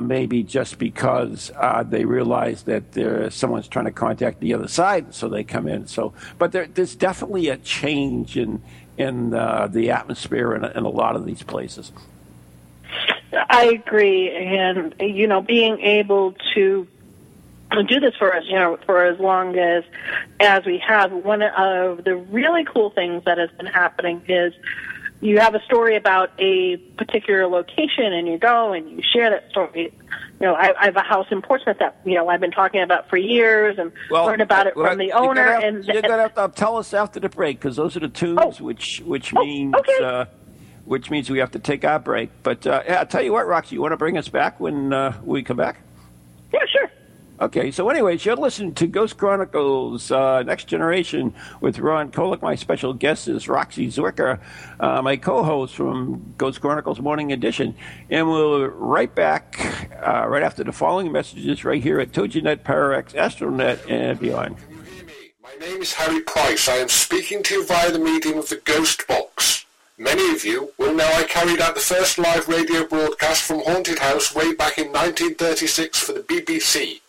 [0.02, 5.28] Maybe just because uh, they realize that someone's trying to contact the other side, so
[5.28, 5.86] they come in.
[5.88, 8.62] So, but there, there's definitely a change in
[8.98, 11.92] in uh, the atmosphere in, in a lot of these places.
[13.50, 16.88] I agree, and you know, being able to
[17.84, 19.84] do this for us, you know, for as long as
[20.40, 21.12] as we have.
[21.12, 24.54] One of the really cool things that has been happening is
[25.22, 29.50] you have a story about a particular location, and you go and you share that
[29.50, 29.94] story.
[30.40, 32.82] You know, I, I have a house in Portsmouth that you know I've been talking
[32.82, 35.44] about for years, and well, learned about it well, from the owner.
[35.44, 38.10] Have, and you're gonna have to tell us after the break because those are the
[38.10, 38.64] tunes oh.
[38.64, 39.74] which which oh, means.
[39.76, 40.04] Okay.
[40.04, 40.26] Uh,
[40.86, 42.30] which means we have to take our break.
[42.44, 44.94] But uh, yeah, I'll tell you what, Roxie, you want to bring us back when
[44.94, 45.80] uh, we come back?
[46.54, 46.90] Yeah, sure.
[47.38, 52.41] Okay, so anyways, you're listening to Ghost Chronicles uh, Next Generation with Ron Kolek.
[52.41, 54.39] My special guest is Roxie Zwicker,
[54.80, 57.76] uh, my co-host from Ghost Chronicles Morning Edition.
[58.10, 62.63] And we'll be right back uh, right after the following messages right here at TogiNet,
[62.63, 64.56] ParaX, Astronet, and beyond.
[64.58, 65.13] Can you hear me?
[65.43, 66.69] My name is Harry Price.
[66.69, 69.65] I am speaking to you via the medium of the Ghost Box.
[69.98, 74.00] Many of you will know I carried out the first live radio broadcast from Haunted
[74.00, 77.02] House way back in 1936 for the BBC.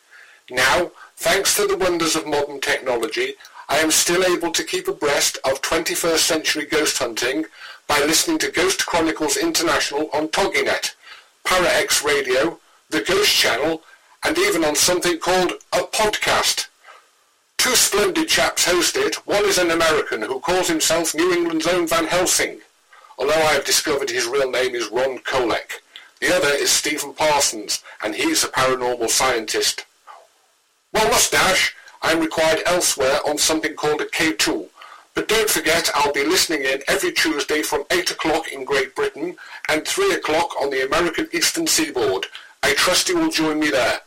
[0.51, 3.35] Now, thanks to the wonders of modern technology,
[3.69, 7.47] I am still able to keep abreast of 21st century ghost hunting
[7.89, 10.95] by listening to Ghost Chronicles International on TogiNet,
[11.45, 13.83] ParaX Radio, the Ghost Channel,
[14.25, 16.69] and even on something called a podcast.
[17.59, 19.17] Two splendid chaps host it.
[19.27, 22.61] One is an American who calls himself New England's own Van Helsing,
[23.19, 25.81] although I have discovered his real name is Ron Kolek.
[26.21, 29.85] The other is Stephen Parsons, and he's a paranormal scientist.
[30.97, 34.67] Well, mustache, I am required elsewhere on something called a K2.
[35.15, 39.37] But don't forget, I'll be listening in every Tuesday from 8 o'clock in Great Britain
[39.69, 42.25] and 3 o'clock on the American Eastern Seaboard.
[42.63, 44.01] I trust you will join me there.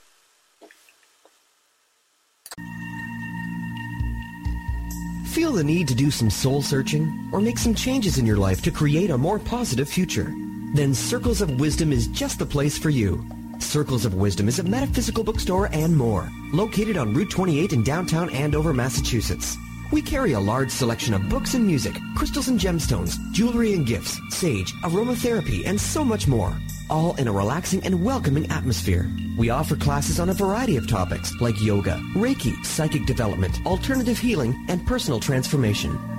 [5.28, 8.64] Feel the need to do some soul searching or make some changes in your life
[8.64, 10.34] to create a more positive future?
[10.74, 13.24] Then Circles of Wisdom is just the place for you.
[13.60, 18.30] Circles of Wisdom is a metaphysical bookstore and more, located on Route 28 in downtown
[18.32, 19.58] Andover, Massachusetts.
[19.92, 24.20] We carry a large selection of books and music, crystals and gemstones, jewelry and gifts,
[24.30, 26.58] sage, aromatherapy, and so much more,
[26.90, 29.10] all in a relaxing and welcoming atmosphere.
[29.38, 34.66] We offer classes on a variety of topics like yoga, Reiki, psychic development, alternative healing,
[34.68, 36.19] and personal transformation.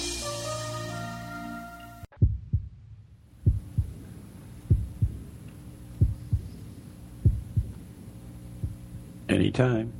[9.53, 9.91] Anytime.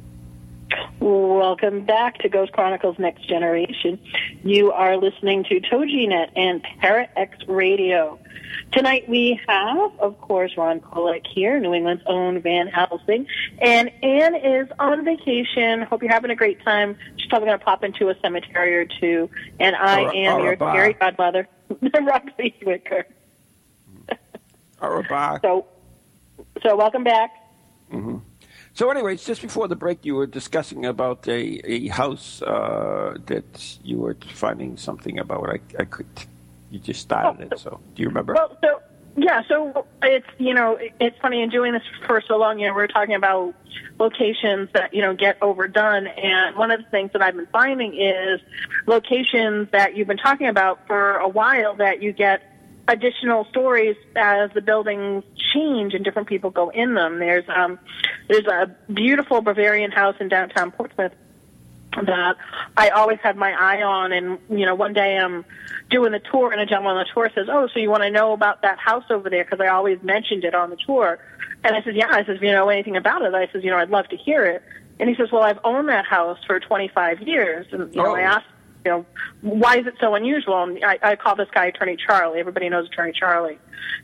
[1.01, 3.99] Welcome back to Ghost Chronicles Next Generation.
[4.45, 8.17] You are listening to TogiNet and ParaX Radio.
[8.71, 13.27] Tonight we have, of course, Ron Kolek here, New England's own Van Helsing,
[13.59, 15.81] and Anne is on vacation.
[15.81, 16.95] Hope you're having a great time.
[17.17, 20.39] She's probably going to pop into a cemetery or two, and I Or- am or
[20.39, 21.45] a your scary godmother,
[21.81, 23.03] Roxie Zwicker.
[25.41, 25.65] So,
[26.63, 27.31] so welcome back.
[28.81, 33.77] So, anyways, just before the break, you were discussing about a, a house uh, that
[33.83, 35.51] you were finding something about.
[35.51, 36.07] I, I could,
[36.71, 37.59] you just started it.
[37.59, 38.33] So, do you remember?
[38.33, 38.81] Well, so
[39.15, 42.57] yeah, so it's you know it's funny in doing this for so long.
[42.57, 43.53] You know, we're talking about
[43.99, 47.93] locations that you know get overdone, and one of the things that I've been finding
[47.93, 48.41] is
[48.87, 52.50] locations that you've been talking about for a while that you get
[52.87, 57.19] additional stories as the buildings change and different people go in them.
[57.19, 57.79] There's um,
[58.27, 61.13] there's a beautiful Bavarian house in downtown Portsmouth
[61.93, 62.37] that
[62.77, 64.11] I always had my eye on.
[64.13, 65.45] And, you know, one day I'm
[65.89, 68.09] doing the tour and a gentleman on the tour says, Oh, so you want to
[68.11, 69.43] know about that house over there?
[69.43, 71.19] Because I always mentioned it on the tour.
[71.63, 72.07] And I said, Yeah.
[72.09, 73.33] I says, You know anything about it?
[73.33, 74.63] I says, You know, I'd love to hear it.
[74.99, 77.67] And he says, Well, I've owned that house for 25 years.
[77.71, 78.15] And, you know, Oh.
[78.15, 78.45] I asked,
[78.85, 79.05] you know,
[79.41, 80.63] why is it so unusual?
[80.63, 82.39] And I, I call this guy Attorney Charlie.
[82.39, 83.59] Everybody knows Attorney Charlie.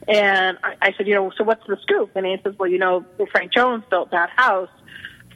[0.08, 2.12] And I, I said, you know, so what's the scoop?
[2.16, 4.70] And he says, well, you know, Frank Jones built that house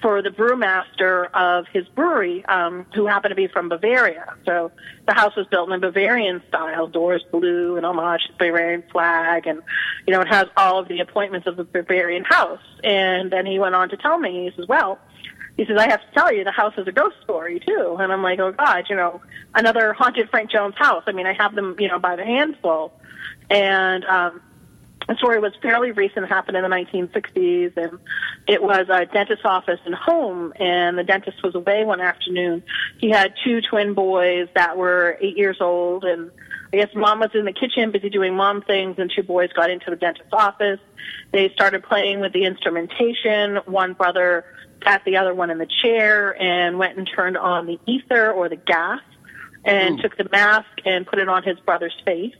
[0.01, 4.33] for the brewmaster of his brewery, um, who happened to be from Bavaria.
[4.45, 4.71] So
[5.07, 9.45] the house was built in Bavarian style, doors blue and homage to the Bavarian flag,
[9.45, 9.61] and
[10.07, 12.61] you know it has all of the appointments of the Bavarian house.
[12.83, 14.99] And then he went on to tell me, he says, well.
[15.57, 17.97] He says, I have to tell you, the house is a ghost story, too.
[17.99, 19.21] And I'm like, oh, God, you know,
[19.53, 21.03] another haunted Frank Jones house.
[21.07, 22.93] I mean, I have them, you know, by the handful.
[23.49, 24.41] And um,
[25.07, 27.99] the story was fairly recent, happened in the 1960s, and
[28.47, 32.63] it was a dentist's office and home, and the dentist was away one afternoon.
[32.97, 36.31] He had two twin boys that were eight years old, and
[36.73, 39.69] I guess mom was in the kitchen busy doing mom things, and two boys got
[39.69, 40.79] into the dentist's office.
[41.31, 43.57] They started playing with the instrumentation.
[43.65, 44.45] One brother
[44.83, 48.49] sat the other one in the chair and went and turned on the ether or
[48.49, 49.01] the gas
[49.63, 52.33] and took the mask and put it on his brother's face,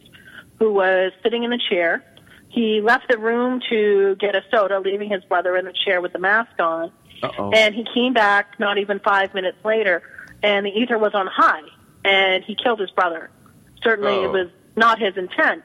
[0.58, 2.04] who was sitting in the chair.
[2.50, 6.14] He left the room to get a soda, leaving his brother in the chair with
[6.14, 6.92] the mask on.
[7.24, 7.52] Uh-oh.
[7.52, 10.02] And he came back not even five minutes later,
[10.42, 11.62] and the ether was on high,
[12.04, 13.30] and he killed his brother.
[13.84, 14.24] Certainly, Oh.
[14.26, 15.64] it was not his intent.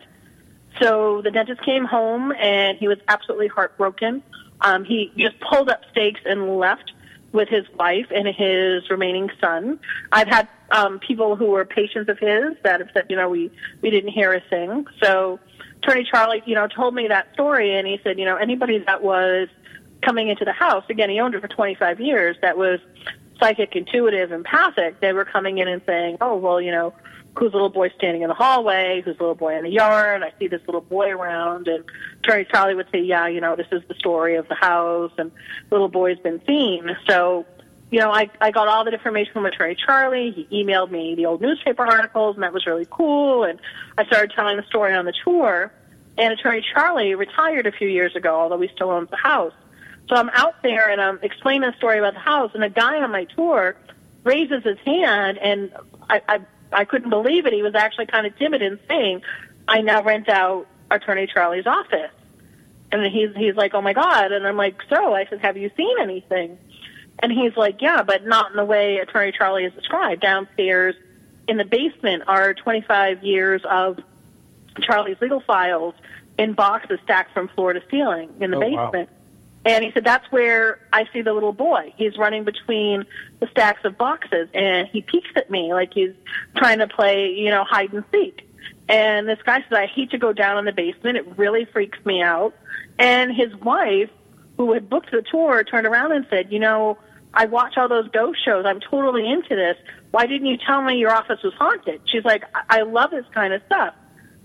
[0.80, 4.22] So the dentist came home, and he was absolutely heartbroken.
[4.61, 6.92] Um, he just pulled up stakes and left
[7.33, 9.79] with his wife and his remaining son.
[10.12, 13.51] I've had um, people who were patients of his that have said, you know, we
[13.83, 14.87] we didn't hear a thing.
[15.03, 15.38] So
[15.83, 19.03] Attorney Charlie, you know, told me that story, and he said, you know, anybody that
[19.03, 19.49] was
[20.03, 22.81] coming into the house, again, he owned it for 25 years, that was
[23.38, 26.92] psychic, intuitive, empathic, they were coming in and saying, oh, well, you know,
[27.38, 30.22] who's the little boy standing in the hallway, who's the little boy in the yard,
[30.22, 31.85] I see this little boy around, and
[32.22, 35.31] Attorney Charlie would say, yeah, you know, this is the story of the house, and
[35.70, 36.96] little boy's been seen.
[37.09, 37.44] So,
[37.90, 40.31] you know, I, I got all that information from Attorney Charlie.
[40.33, 43.44] He emailed me the old newspaper articles, and that was really cool.
[43.44, 43.61] And
[43.96, 45.72] I started telling the story on the tour.
[46.18, 49.53] And Attorney Charlie retired a few years ago, although he still owns the house.
[50.09, 53.03] So I'm out there and I'm explaining the story about the house, and a guy
[53.03, 53.77] on my tour
[54.25, 55.72] raises his hand, and
[56.09, 56.40] I, I,
[56.72, 57.52] I couldn't believe it.
[57.52, 59.22] He was actually kind of timid in saying,
[59.68, 62.11] I now rent out Attorney Charlie's office.
[62.92, 65.70] And he's he's like, oh my god, and I'm like, so I said, have you
[65.76, 66.57] seen anything?
[67.18, 70.20] And he's like, yeah, but not in the way Attorney Charlie is described.
[70.22, 70.94] Downstairs
[71.48, 73.98] in the basement are 25 years of
[74.83, 75.94] Charlie's legal files
[76.38, 79.07] in boxes stacked from floor to ceiling in the Oh, wow.
[79.66, 81.92] And he said, that's where I see the little boy.
[81.96, 83.05] He's running between
[83.40, 86.12] the stacks of boxes and he peeks at me like he's
[86.57, 88.48] trying to play, you know, hide and seek.
[88.88, 91.16] And this guy says, I hate to go down in the basement.
[91.16, 92.55] It really freaks me out.
[92.96, 94.09] And his wife,
[94.57, 96.96] who had booked the tour, turned around and said, you know,
[97.35, 98.64] I watch all those ghost shows.
[98.64, 99.76] I'm totally into this.
[100.12, 102.02] Why didn't you tell me your office was haunted?
[102.07, 103.94] She's like, I, I love this kind of stuff.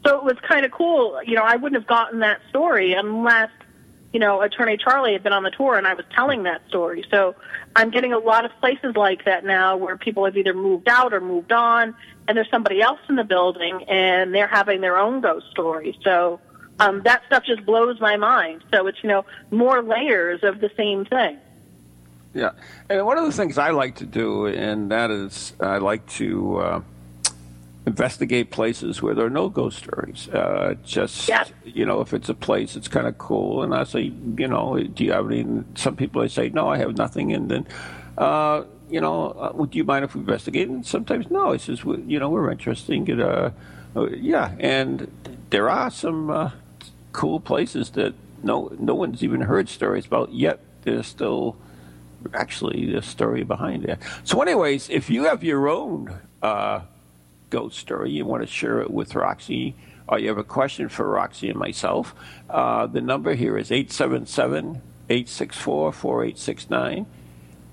[0.04, 1.22] So it was kind of cool.
[1.24, 3.52] You know, I wouldn't have gotten that story unless,
[4.14, 7.06] you know, Attorney Charlie had been on the tour and I was telling that story.
[7.10, 7.36] So
[7.76, 11.14] I'm getting a lot of places like that now where people have either moved out
[11.14, 11.96] or moved on
[12.28, 15.98] and there's somebody else in the building and they're having their own ghost story.
[16.04, 16.40] So
[16.80, 18.64] um, that stuff just blows my mind.
[18.74, 21.38] So it's, you know, more layers of the same thing.
[22.34, 22.52] Yeah,
[22.90, 26.58] and one of the things I like to do, and that is, I like to
[26.58, 26.82] uh,
[27.86, 30.30] investigate places where there are no ghost stories.
[30.30, 31.46] Uh, just Yeah.
[31.66, 34.78] you know, if it's a place, it's kind of cool, and I say, you know,
[34.82, 35.46] do you have any?
[35.76, 37.66] Some people I say, no, I have nothing, and then.
[38.18, 40.68] Uh, you know, uh, would you mind if we investigate?
[40.68, 41.52] And sometimes no.
[41.54, 42.94] It says, "We- you know, we're interested.
[43.10, 43.52] in uh,
[43.96, 45.08] uh, yeah, and
[45.50, 46.52] there are some uh,
[47.14, 48.14] cool places that
[48.44, 50.60] no no one's even heard stories about yet.
[50.84, 51.56] There's still
[52.34, 53.98] actually a story behind it.
[54.26, 56.82] So, anyways, if you have your own uh,
[57.52, 59.76] ghost story, you want to share it with Roxie,
[60.08, 62.16] or you have a question for Roxie and myself,
[62.50, 67.06] uh, the number here is 877 864 4869.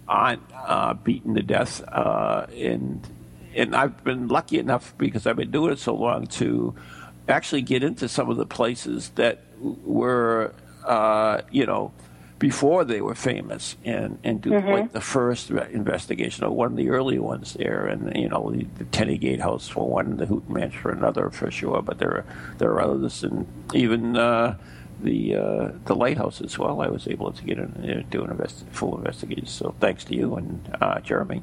[0.08, 3.06] aren't uh, beaten to death, uh, and
[3.54, 6.74] and I've been lucky enough because I've been doing it so long to
[7.28, 10.52] actually get into some of the places that were
[10.84, 11.92] uh, you know
[12.40, 14.68] before they were famous and and do Mm-hmm.
[14.68, 17.86] like the first investigation or one of the early ones there.
[17.86, 21.50] And you know the, the Tenney Gatehouse for one the Hooten Ranch for another for
[21.52, 21.82] sure.
[21.82, 22.24] But there are
[22.58, 23.22] there are others.
[23.22, 24.56] And even uh,
[25.02, 28.30] the uh, the lighthouse as well I was able to get in and do an
[28.30, 29.46] invest- full investigation.
[29.46, 31.42] So thanks to you and uh, Jeremy.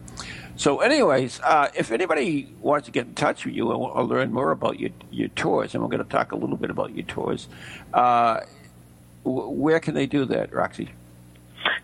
[0.58, 4.34] So anyways uh, if anybody wants to get in touch with you or, or learn
[4.34, 7.06] more about your your tours and we're going to talk a little bit about your
[7.06, 7.48] tours
[7.94, 8.42] uh,
[9.28, 10.90] where can they do that Roxie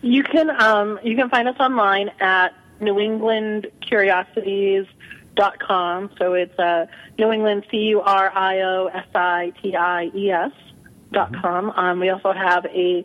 [0.02, 4.86] You can um, you can find us online at New England Curiosities
[5.34, 6.10] dot com.
[6.18, 6.86] So it's uh,
[7.18, 10.52] New England C U R I O S I T I E S
[11.14, 11.70] dot com.
[11.70, 13.04] Um, we also have a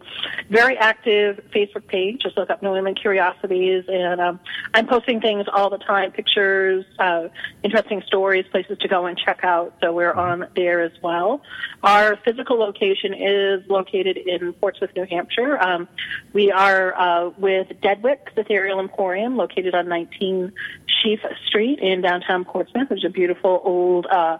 [0.49, 2.21] very active Facebook page.
[2.21, 4.39] Just look up New England Curiosities, and um,
[4.73, 7.29] I'm posting things all the time, pictures, uh,
[7.63, 9.75] interesting stories, places to go and check out.
[9.81, 11.41] So we're on there as well.
[11.83, 15.61] Our physical location is located in Portsmouth, New Hampshire.
[15.61, 15.87] Um,
[16.33, 20.51] we are uh, with Deadwick's Ethereal Emporium, located on 19
[20.87, 22.89] Sheafe Street in downtown Portsmouth.
[22.89, 24.39] There's a beautiful old uh,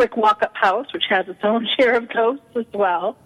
[0.00, 3.18] brick walk-up house, which has its own share of ghosts as well.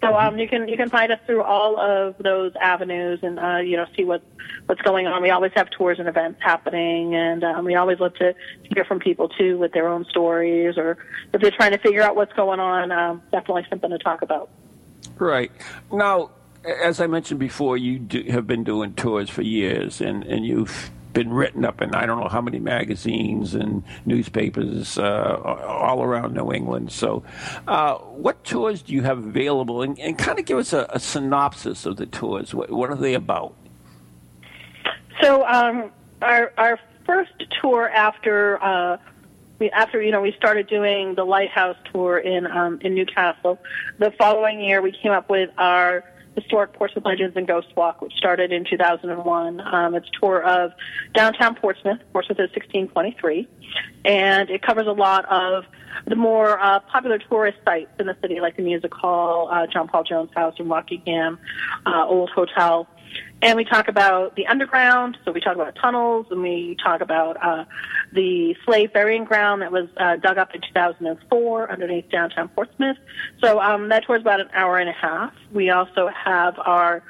[0.00, 3.58] So um, you can you can find us through all of those avenues and uh,
[3.58, 4.24] you know see what
[4.66, 5.22] what's going on.
[5.22, 8.34] We always have tours and events happening, and um, we always love to
[8.74, 10.98] hear from people too with their own stories or
[11.32, 12.90] if they're trying to figure out what's going on.
[12.90, 14.50] Um, definitely something to talk about.
[15.18, 15.52] Right.
[15.92, 16.30] Now,
[16.64, 20.90] as I mentioned before, you do, have been doing tours for years, and, and you've
[21.12, 26.34] been written up in I don't know how many magazines and newspapers uh, all around
[26.34, 26.92] New England.
[26.92, 27.22] So,
[27.66, 29.82] uh, what tours do you have available?
[29.82, 32.54] And, and kind of give us a, a synopsis of the tours.
[32.54, 33.54] What, what are they about?
[35.20, 38.98] So um, our our first tour after uh,
[39.58, 43.58] we after you know we started doing the lighthouse tour in um, in Newcastle.
[43.98, 46.04] The following year, we came up with our
[46.36, 49.60] historic Portsmouth Legends and Ghost Walk, which started in 2001.
[49.60, 50.72] Um, it's a tour of
[51.14, 51.98] downtown Portsmouth.
[52.12, 53.48] Portsmouth is 1623,
[54.04, 55.64] and it covers a lot of
[56.06, 59.88] the more uh, popular tourist sites in the city, like the Music Hall, uh, John
[59.88, 61.38] Paul Jones House in Rockingham,
[61.86, 62.88] uh, Old Hotel.
[63.42, 67.36] And we talk about the underground, so we talk about tunnels, and we talk about
[67.42, 67.64] uh,
[68.12, 72.96] the slave burying ground that was uh, dug up in 2004 underneath downtown Portsmouth.
[73.40, 75.34] So um, that tour is about an hour and a half.
[75.52, 77.02] We also have our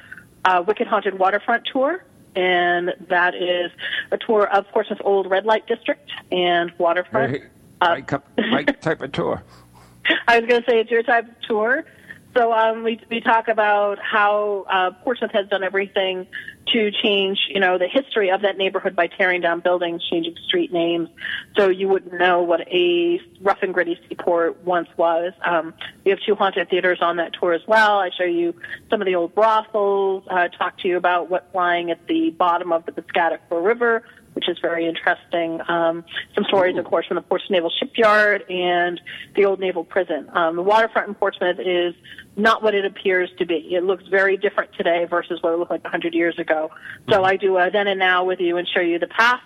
[0.44, 2.03] uh, Wicked Haunted Waterfront tour,
[2.34, 3.70] and that is
[4.11, 7.32] a tour of Portsmouth's old red light district and waterfront.
[7.32, 7.42] Right,
[7.82, 8.22] right,
[8.53, 9.42] right type of tour.
[10.28, 11.84] I was going to say it's your type of tour.
[12.35, 16.26] So um, we we talk about how uh, Portsmouth has done everything
[16.72, 20.72] to change, you know, the history of that neighborhood by tearing down buildings, changing street
[20.72, 21.09] names,
[21.57, 25.33] so you wouldn't know what a rough and gritty seaport once was.
[25.45, 25.74] Um,
[26.05, 27.99] we have two haunted theaters on that tour as well.
[27.99, 28.55] I show you
[28.89, 32.72] some of the old brothels, uh, talk to you about what's lying at the bottom
[32.72, 34.05] of the Piscataqua River,
[34.43, 35.61] which is very interesting.
[35.68, 39.01] Um, some stories, of course, from the Portsmouth Naval Shipyard and
[39.36, 40.28] the old naval prison.
[40.32, 41.95] Um, the waterfront in Portsmouth is
[42.36, 43.74] not what it appears to be.
[43.74, 46.70] It looks very different today versus what it looked like 100 years ago.
[47.09, 49.43] So I do a then and now with you and show you the past,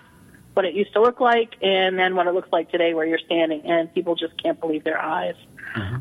[0.55, 3.19] what it used to look like, and then what it looks like today where you're
[3.27, 5.35] standing, and people just can't believe their eyes.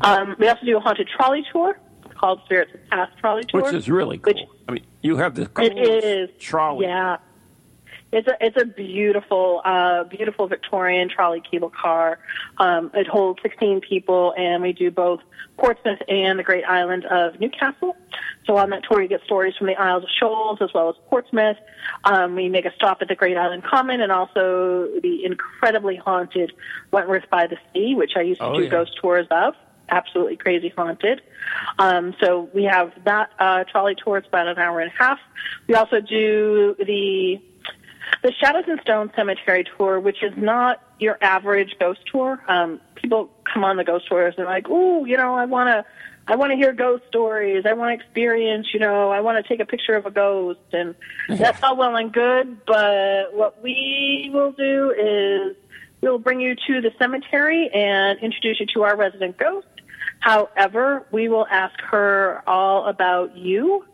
[0.00, 1.78] Um, we also do a haunted trolley tour
[2.14, 3.62] called Spirits of Past Trolley Tour.
[3.62, 4.32] Which is really cool.
[4.32, 6.86] Which- I mean, you have the It coolest is trolley.
[6.86, 7.18] Yeah,
[8.16, 12.18] it's a it's a beautiful, uh, beautiful Victorian trolley cable car.
[12.58, 15.20] Um, it holds 16 people, and we do both
[15.58, 17.94] Portsmouth and the Great Island of Newcastle.
[18.46, 20.94] So on that tour, you get stories from the Isles of Shoals as well as
[21.10, 21.58] Portsmouth.
[22.04, 26.52] Um, we make a stop at the Great Island Common and also the incredibly haunted
[26.92, 28.70] Wentworth by the Sea, which I used to Oh, do yeah.
[28.70, 29.54] ghost tours of.
[29.88, 31.20] Absolutely crazy haunted.
[31.78, 34.16] Um, so we have that uh, trolley tour.
[34.18, 35.18] It's about an hour and a half.
[35.68, 37.40] We also do the
[38.22, 42.42] the Shadows and Stone Cemetery tour, which is not your average ghost tour.
[42.48, 45.68] Um, people come on the ghost tours and they're like, "Ooh, you know, I want
[45.68, 45.84] to,
[46.26, 47.64] I want to hear ghost stories.
[47.66, 50.60] I want to experience, you know, I want to take a picture of a ghost."
[50.72, 50.94] And
[51.28, 55.56] that's all well and good, but what we will do is
[56.00, 59.66] we'll bring you to the cemetery and introduce you to our resident ghost.
[60.20, 63.84] However, we will ask her all about you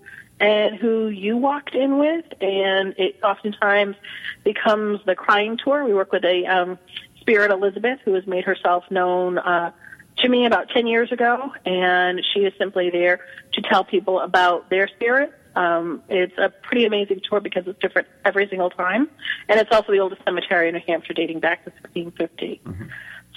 [0.43, 3.95] and who you walked in with, and it oftentimes
[4.43, 5.85] becomes the crying tour.
[5.85, 6.79] We work with a um,
[7.21, 9.71] Spirit Elizabeth who has made herself known uh,
[10.19, 13.21] to me about 10 years ago, and she is simply there
[13.53, 15.33] to tell people about their spirit.
[15.55, 19.09] Um, it's a pretty amazing tour because it's different every single time,
[19.49, 22.61] and it's also the oldest cemetery in New Hampshire, dating back to 1650.
[22.67, 22.85] Mm-hmm.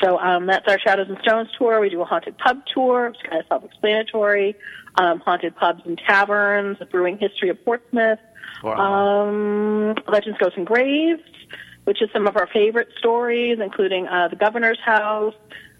[0.02, 1.80] So um, that's our Shadows and Stones tour.
[1.80, 4.56] We do a haunted pub tour, It's kind of self-explanatory.
[4.98, 8.20] Um, haunted pubs and taverns, a brewing history of Portsmouth,
[8.64, 9.28] wow.
[9.28, 11.22] um, Legends, Ghosts, and Graves,
[11.84, 15.34] which is some of our favorite stories, including uh, the Governor's House,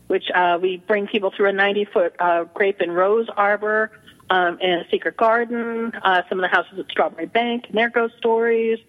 [0.08, 3.92] which uh, we bring people through a 90-foot uh, grape and rose arbor
[4.30, 5.94] um, and a secret garden.
[6.04, 8.80] Uh, some of the houses at Strawbery Banke and their ghost stories.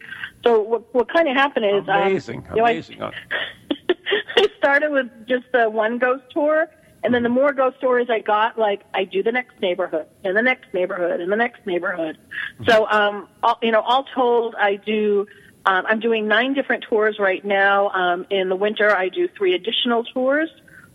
[0.44, 2.98] So what, what kind of happened is amazing, um, amazing.
[2.98, 3.74] Know, I,
[4.36, 6.68] I started with just the one ghost tour.
[7.04, 10.36] And then the more ghost stories I got, like I do the next neighborhood and
[10.36, 12.18] the next neighborhood and the next neighborhood.
[12.66, 15.26] So, um, all, you know, all told, I do.
[15.66, 17.90] Um, I'm doing nine different tours right now.
[17.90, 20.48] Um, in the winter, I do three additional tours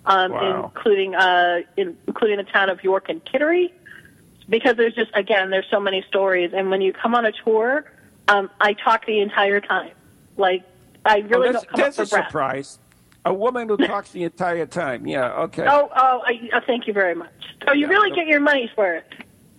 [0.06, 0.72] um, wow.
[0.74, 3.74] including uh, in, including the town of York and Kittery,
[4.50, 7.86] because there's just again there's so many stories, and when you come on a tour,
[8.28, 9.92] um, I talk the entire time.
[10.38, 10.64] Like
[11.06, 12.80] I really oh, don't come that's up for a surprise.
[13.24, 15.06] A woman who talks the entire time.
[15.06, 15.32] Yeah.
[15.44, 15.66] Okay.
[15.68, 17.30] Oh, oh, I, uh, thank you very much.
[17.68, 19.04] So you yeah, really get your money's worth.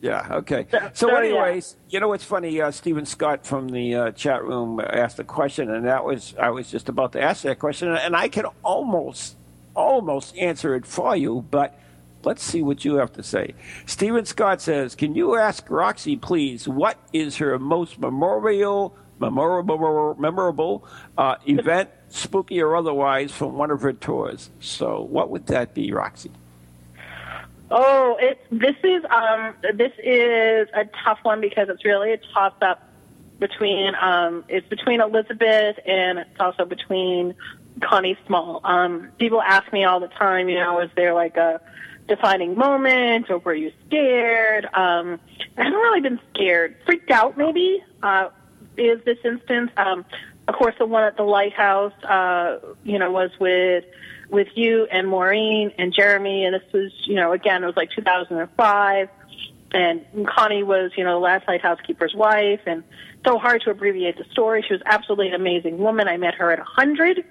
[0.00, 0.26] Yeah.
[0.30, 0.66] Okay.
[0.70, 1.94] So, so, so anyways, yeah.
[1.94, 2.60] you know what's funny?
[2.60, 6.50] Uh, Stephen Scott from the uh, chat room asked a question, and that was I
[6.50, 9.36] was just about to ask that question, and I can almost
[9.74, 11.78] almost answer it for you, but
[12.24, 13.54] let's see what you have to say.
[13.86, 20.86] Stephen Scott says, Can you ask Roxie, please, what is her most memorial, memorable, memorable
[21.16, 24.50] uh, event, spooky or otherwise, from one of her tours?
[24.60, 26.30] So, what would that be, Roxie?
[27.70, 32.52] Oh, it, this is um, this is a tough one because it's really a toss
[32.60, 32.82] up
[33.38, 37.34] between um, it's between Elizabeth and it's also between
[37.80, 38.60] Connie Small.
[38.62, 41.60] Um, people ask me all the time, you know, is there like a
[42.08, 44.66] defining moment or were you scared?
[44.66, 45.18] Um,
[45.56, 46.76] I haven't really been scared.
[46.84, 48.28] Freaked out, maybe, uh,
[48.76, 49.70] is this instance.
[49.76, 50.04] Um,
[50.48, 53.84] of course, the one at the lighthouse, uh, you know, was with
[54.28, 57.90] with you and Maureen and Jeremy, and this was, you know, again, it was like
[57.90, 59.08] 2005,
[59.72, 62.82] and Connie was, you know, the last lighthouse keeper's wife, and
[63.26, 64.64] so hard to abbreviate the story.
[64.66, 66.08] She was absolutely an amazing woman.
[66.08, 67.24] I met her at a 100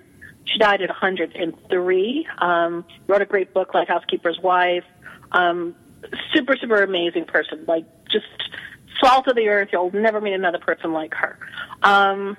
[0.46, 2.28] she died at 103.
[2.40, 4.84] Um, wrote a great book, like Housekeeper's Wife.
[5.32, 5.76] Um,
[6.34, 7.66] super, super amazing person.
[7.68, 8.26] Like just
[9.04, 9.70] salt of the earth.
[9.72, 11.38] You'll never meet another person like her.
[11.84, 12.38] Um,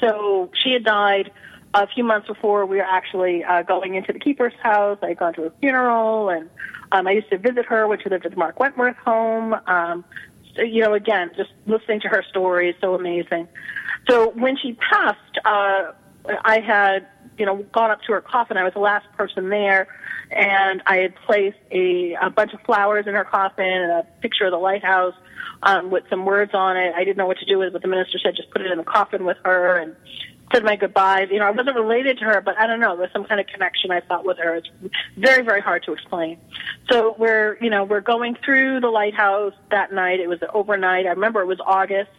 [0.00, 1.30] so she had died
[1.74, 4.98] a few months before we were actually uh, going into the keeper's house.
[5.02, 6.48] I had gone to a funeral, and
[6.92, 9.54] um, I used to visit her when she lived at the Mark Wentworth home.
[9.66, 10.04] Um,
[10.54, 13.48] so, you know, again, just listening to her story is so amazing.
[14.08, 15.92] So when she passed, uh,
[16.44, 17.08] I had
[17.38, 18.56] you know, gone up to her coffin.
[18.56, 19.88] I was the last person there,
[20.30, 24.44] and I had placed a, a bunch of flowers in her coffin and a picture
[24.44, 25.14] of the lighthouse
[25.62, 26.94] um, with some words on it.
[26.94, 28.70] I didn't know what to do with it, but the minister said just put it
[28.70, 29.96] in the coffin with her and
[30.52, 31.28] said my goodbyes.
[31.30, 32.96] You know, I wasn't related to her, but I don't know.
[32.96, 34.56] There's some kind of connection I thought with her.
[34.56, 34.68] It's
[35.16, 36.38] very, very hard to explain.
[36.90, 40.20] So we're, you know, we're going through the lighthouse that night.
[40.20, 41.06] It was overnight.
[41.06, 42.10] I remember it was August.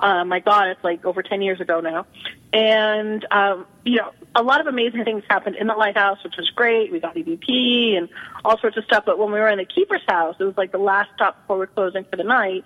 [0.00, 2.06] Um, my God, it's like over 10 years ago now.
[2.52, 6.48] And, um, you know, a lot of amazing things happened in the lighthouse, which was
[6.50, 6.90] great.
[6.90, 8.08] We got EVP and
[8.44, 9.04] all sorts of stuff.
[9.04, 11.58] But when we were in the keeper's house, it was like the last stop before
[11.58, 12.64] we're closing for the night.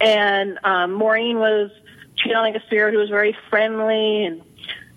[0.00, 1.70] And, um, Maureen was
[2.16, 4.42] channeling a spirit who was very friendly and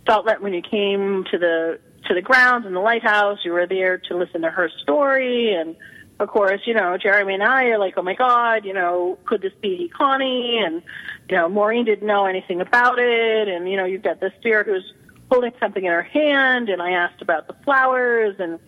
[0.06, 3.66] felt that when you came to the, to the grounds in the lighthouse, you were
[3.66, 5.76] there to listen to her story and,
[6.20, 9.42] of course, you know, Jeremy and I are like, oh my God, you know, could
[9.42, 10.60] this be Connie?
[10.64, 10.82] And,
[11.30, 13.48] you know, Maureen didn't know anything about it.
[13.48, 14.94] And, you know, you've got the spirit who's
[15.30, 16.70] holding something in her hand.
[16.70, 18.36] And I asked about the flowers.
[18.40, 18.60] And,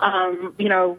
[0.00, 0.98] um, you know,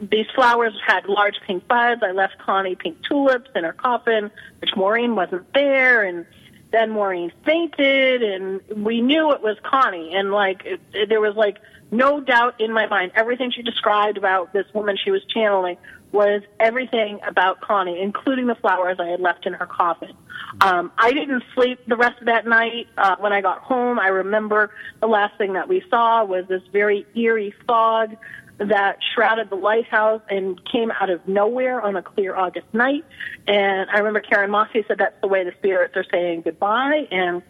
[0.00, 2.02] these flowers had large pink buds.
[2.02, 4.30] I left Connie pink tulips in her coffin,
[4.60, 6.02] which Maureen wasn't there.
[6.02, 6.24] And
[6.70, 8.22] then Maureen fainted.
[8.22, 10.14] And we knew it was Connie.
[10.14, 11.58] And, like, it, it, there was, like,
[11.90, 13.12] no doubt in my mind.
[13.14, 15.76] Everything she described about this woman she was channeling
[16.12, 20.12] was everything about Connie, including the flowers I had left in her coffin.
[20.60, 22.88] Um, I didn't sleep the rest of that night.
[22.96, 26.62] Uh, when I got home, I remember the last thing that we saw was this
[26.72, 28.16] very eerie fog
[28.58, 33.04] that shrouded the lighthouse and came out of nowhere on a clear August night.
[33.46, 37.06] And I remember Karen Mossy said that's the way the spirits are saying goodbye.
[37.10, 37.42] And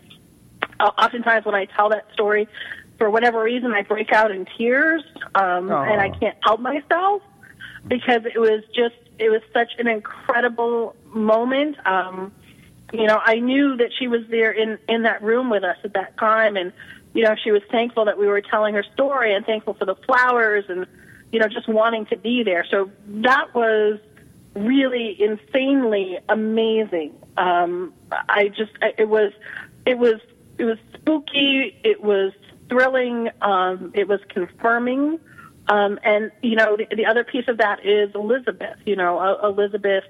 [0.81, 2.49] uh, oftentimes when I tell that story,
[2.99, 5.05] for whatever reason, I break out in tears,
[5.37, 7.23] um, and I can't help myself
[7.89, 11.77] because it was just it was such an incredible moment.
[11.87, 12.33] Um,
[12.93, 15.95] you know, I knew that she was there in in that room with us at
[15.95, 16.73] that time, and
[17.15, 19.97] you know, she was thankful that we were telling her story and thankful for the
[19.97, 20.87] flowers and
[21.33, 22.65] you know, just wanting to be there.
[22.71, 23.99] So that was
[24.55, 27.15] really insanely amazing.
[27.37, 29.33] Um, I just, it was,
[29.87, 30.21] it was,
[30.57, 31.79] it was spooky.
[31.85, 32.33] It was
[32.69, 33.29] thrilling.
[33.43, 35.21] Um, it was confirming.
[35.69, 38.79] Um, and you know, the, the other piece of that is Elizabeth.
[38.87, 40.05] You know, uh, Elizabeth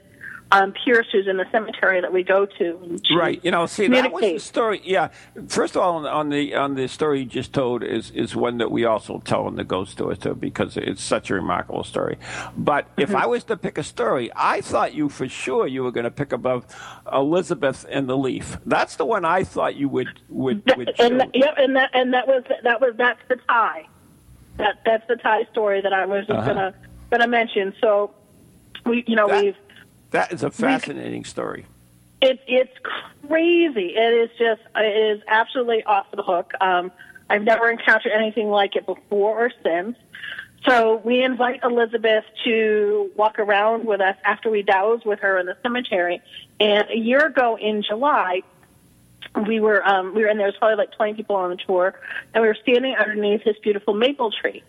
[0.50, 2.98] um, Pierce, who's in the cemetery that we go to.
[3.14, 3.40] Right.
[3.44, 4.80] You know, see, that was the story.
[4.84, 5.08] Yeah.
[5.48, 8.70] First of all, on the on the story you just told is is one that
[8.70, 12.18] we also tell in the Ghost Tour too, because it's such a remarkable story.
[12.56, 13.02] But mm-hmm.
[13.02, 16.04] if I was to pick a story, I thought you for sure you were going
[16.04, 16.66] to pick above
[17.12, 18.58] Elizabeth and the Leaf.
[18.64, 20.62] That's the one I thought you would would.
[20.76, 23.86] would and that, yep, and that and that was that was that's the tie.
[24.58, 26.46] That that's the Thai story that I was uh-huh.
[26.46, 26.74] gonna
[27.10, 27.74] gonna mention.
[27.80, 28.12] So
[28.84, 29.56] we, you know, that, we've
[30.10, 31.66] that is a fascinating story.
[32.20, 32.72] It's it's
[33.26, 33.94] crazy.
[33.96, 36.52] It is just it is absolutely off the hook.
[36.60, 36.90] Um,
[37.30, 39.96] I've never encountered anything like it before or since.
[40.66, 45.46] So we invite Elizabeth to walk around with us after we dowse with her in
[45.46, 46.20] the cemetery.
[46.58, 48.42] And a year ago in July,
[49.46, 51.98] we were um, we were in there was probably like 20 people on the tour,
[52.34, 54.62] and we were standing underneath this beautiful maple tree.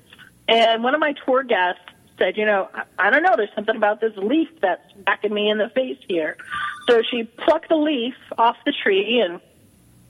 [0.48, 1.82] And one of my tour guests
[2.20, 5.50] said, you know, I, I don't know, there's something about this leaf that's backing me
[5.50, 6.38] in the face here.
[6.88, 9.40] So she plucked the leaf off the tree and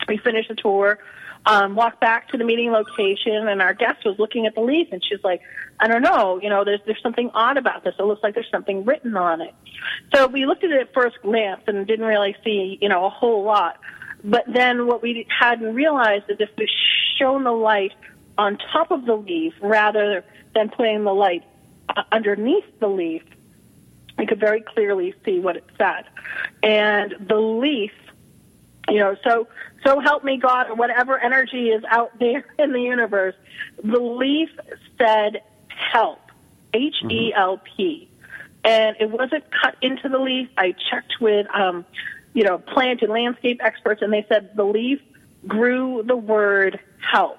[0.07, 0.99] we finished the tour,
[1.45, 4.87] um, walked back to the meeting location and our guest was looking at the leaf
[4.91, 5.41] and she's like,
[5.79, 7.95] I don't know, you know, there's, there's something odd about this.
[7.97, 9.53] It looks like there's something written on it.
[10.13, 13.09] So we looked at it at first glance and didn't really see, you know, a
[13.09, 13.77] whole lot.
[14.23, 16.69] But then what we hadn't realized is if we
[17.17, 17.93] shone the light
[18.37, 21.43] on top of the leaf rather than putting the light
[21.95, 23.23] uh, underneath the leaf,
[24.17, 26.05] we could very clearly see what it said.
[26.61, 27.91] And the leaf,
[28.89, 29.47] you know, so
[29.85, 33.35] so help me God, or whatever energy is out there in the universe,
[33.83, 34.49] the leaf
[34.97, 36.19] said help,
[36.73, 38.09] H E L P,
[38.63, 40.49] and it wasn't cut into the leaf.
[40.57, 41.85] I checked with, um,
[42.39, 45.01] you know, plant and landscape experts, and they said the leaf
[45.45, 47.37] grew the word help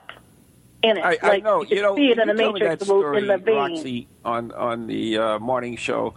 [0.83, 1.01] in it.
[1.01, 1.63] I, like, I know.
[1.63, 3.57] You, you know, see it in the matrix story, in the vein.
[3.57, 6.17] Roxie, on on the uh, morning show,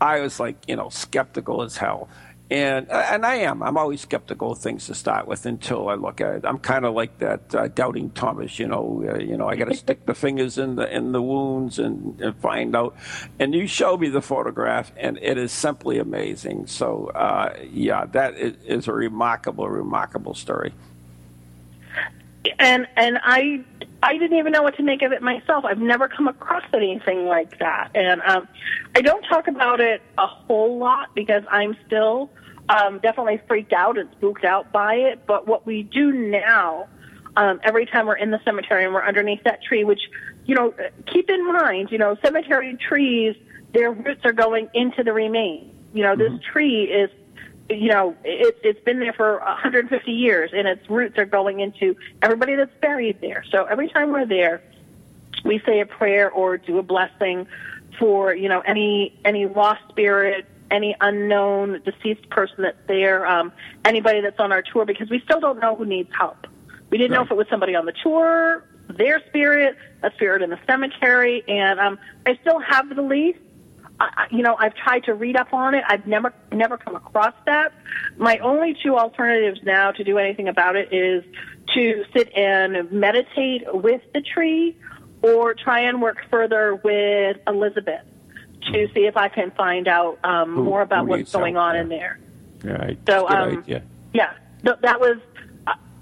[0.00, 2.08] I was like, you know, skeptical as hell.
[2.52, 3.62] And and I am.
[3.62, 6.44] I'm always skeptical of things to start with until I look at it.
[6.44, 8.58] I'm kind of like that uh, doubting Thomas.
[8.58, 11.22] You know, uh, you know, I got to stick the fingers in the in the
[11.22, 12.94] wounds and, and find out.
[13.38, 16.66] And you show me the photograph, and it is simply amazing.
[16.66, 20.74] So uh, yeah, that is, is a remarkable, remarkable story
[22.58, 23.64] and and I
[24.02, 25.64] I didn't even know what to make of it myself.
[25.64, 28.46] I've never come across anything like that, and um,
[28.94, 32.28] I don't talk about it a whole lot because I'm still
[32.68, 35.26] um, definitely freaked out and spooked out by it.
[35.26, 36.88] But what we do now,
[37.36, 40.00] um, every time we're in the cemetery and we're underneath that tree, which
[40.44, 40.74] you know,
[41.06, 43.36] keep in mind, you know, cemetery trees,
[43.72, 45.72] their roots are going into the remains.
[45.94, 46.34] You know, mm-hmm.
[46.34, 47.10] this tree is
[47.70, 51.96] you know, it, it's been there for 150 years, and its roots are going into
[52.20, 53.44] everybody that's buried there.
[53.50, 54.62] So every time we're there,
[55.44, 57.46] we say a prayer or do a blessing
[57.98, 63.52] for you know any any lost spirit, any unknown deceased person that's there, um,
[63.84, 66.46] anybody that's on our tour, because we still don't know who needs help.
[66.90, 67.18] We didn't right.
[67.18, 71.44] know if it was somebody on the tour, their spirit, a spirit in the cemetery,
[71.46, 73.36] and um, I still have the leaf
[74.00, 75.84] I, you know, I've tried to read up on it.
[75.86, 77.72] I've never never come across that.
[78.16, 81.24] My only two alternatives now to do anything about it is
[81.74, 84.76] to sit and meditate with the tree,
[85.22, 88.02] or try and work further with Elizabeth
[88.72, 91.80] to see if I can find out um, who, more about what's going on yeah.
[91.80, 92.18] in there.
[92.64, 92.98] Right.
[93.06, 93.80] So, um, yeah,
[94.12, 94.34] yeah,
[94.64, 95.18] th- that was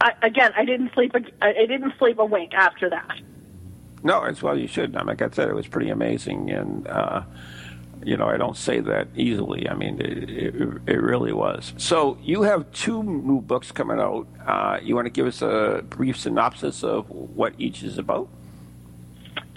[0.00, 0.52] I, again.
[0.56, 1.12] I didn't sleep.
[1.42, 3.18] I didn't sleep a wink after that.
[4.02, 4.96] No, as well you should.
[4.96, 7.22] I mean, like I said, it was pretty amazing, and uh,
[8.02, 9.68] you know, I don't say that easily.
[9.68, 10.54] I mean, it, it,
[10.86, 11.74] it really was.
[11.76, 14.26] So you have two new books coming out.
[14.46, 18.28] Uh, you want to give us a brief synopsis of what each is about?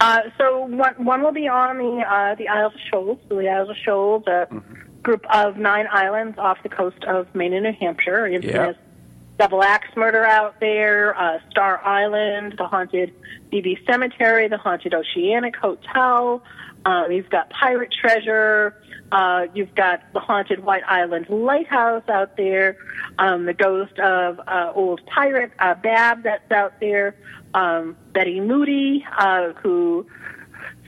[0.00, 3.18] Uh, so one, one will be on the uh, the Isles of Shoals.
[3.28, 5.00] So the Isles of Shoals, a mm-hmm.
[5.02, 8.26] group of nine islands off the coast of Maine and New Hampshire.
[8.26, 8.76] Infamous
[9.38, 13.12] Double Axe Murder out there, uh, Star Island, the haunted
[13.50, 16.42] Phoebe Cemetery, the haunted Oceanic Hotel.
[16.84, 18.80] Uh, you've got Pirate Treasure.
[19.10, 22.76] Uh, you've got the haunted White Island Lighthouse out there.
[23.18, 27.16] Um, the ghost of uh, old pirate uh, Bab that's out there.
[27.54, 30.06] Um, Betty Moody, uh, who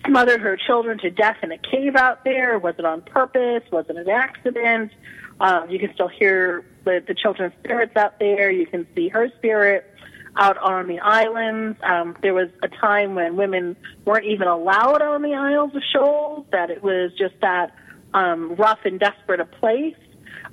[0.07, 2.59] smothered her children to death in a cave out there.
[2.59, 3.63] Was it on purpose?
[3.71, 4.93] Was it an accident?
[5.41, 8.51] Um, you can still hear the, the children's spirits out there.
[8.51, 9.93] You can see her spirit.
[10.39, 11.79] out on the islands.
[11.83, 16.47] Um, there was a time when women weren't even allowed on the Isles of Shoals,
[16.53, 17.75] that it was just that
[18.15, 19.97] um, rough and desperate a place.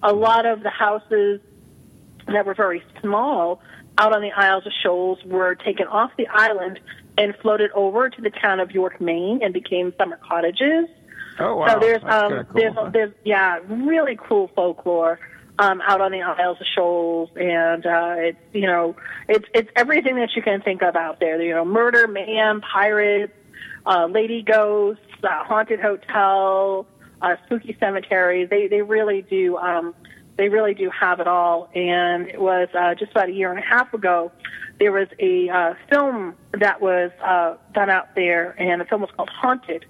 [0.01, 1.41] A lot of the houses
[2.28, 3.61] that were very small
[3.97, 6.79] out on the Isles of Shoals were taken off the island
[7.17, 10.87] and floated over to the town of York, Maine, and became summer cottages.
[11.39, 11.67] Oh wow!
[11.67, 15.19] So there's That's um cool, there's there's yeah really cool folklore
[15.59, 18.95] um out on the Isles of Shoals and uh it's you know
[19.27, 23.33] it's it's everything that you can think of out there you know murder mayhem pirates
[23.85, 26.87] uh lady ghosts uh, haunted hotel
[27.21, 29.93] uh spooky cemetery they they really do um
[30.38, 31.69] they really do have it all.
[31.75, 34.31] And it was uh just about a year and a half ago
[34.79, 39.11] there was a uh film that was uh done out there and the film was
[39.15, 39.86] called Haunted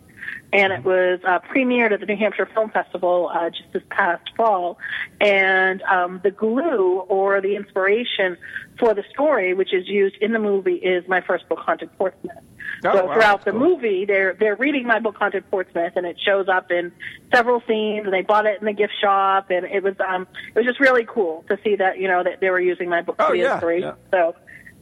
[0.54, 4.30] and it was uh, premiered at the New Hampshire Film Festival uh, just this past
[4.38, 4.78] fall.
[5.20, 8.38] And um, the glue or the inspiration
[8.78, 12.38] for the story, which is used in the movie, is my first book, Haunted Portsmouth.
[12.86, 13.60] Oh, so wow, throughout the cool.
[13.62, 16.92] movie, they're they're reading my book, Haunted Portsmouth, and it shows up in
[17.34, 18.06] several scenes.
[18.06, 20.80] And they bought it in the gift shop, and it was um it was just
[20.80, 23.34] really cool to see that you know that they were using my book Oh, for
[23.34, 23.96] the yeah, inspiration.
[24.12, 24.12] yeah.
[24.20, 24.36] So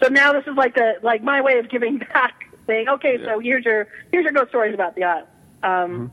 [0.03, 2.33] so now this is like the like my way of giving back,
[2.67, 5.27] saying, okay, so here's your here's your ghost stories about the island.
[5.63, 6.11] Um,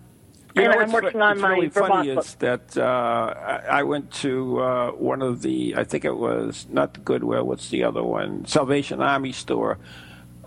[0.54, 2.24] You and know, I'm working on my really Vermont funny book.
[2.24, 3.34] is that uh,
[3.68, 7.44] I I went to uh, one of the I think it was not the Goodwill.
[7.44, 8.44] What's the other one?
[8.46, 9.78] Salvation Army store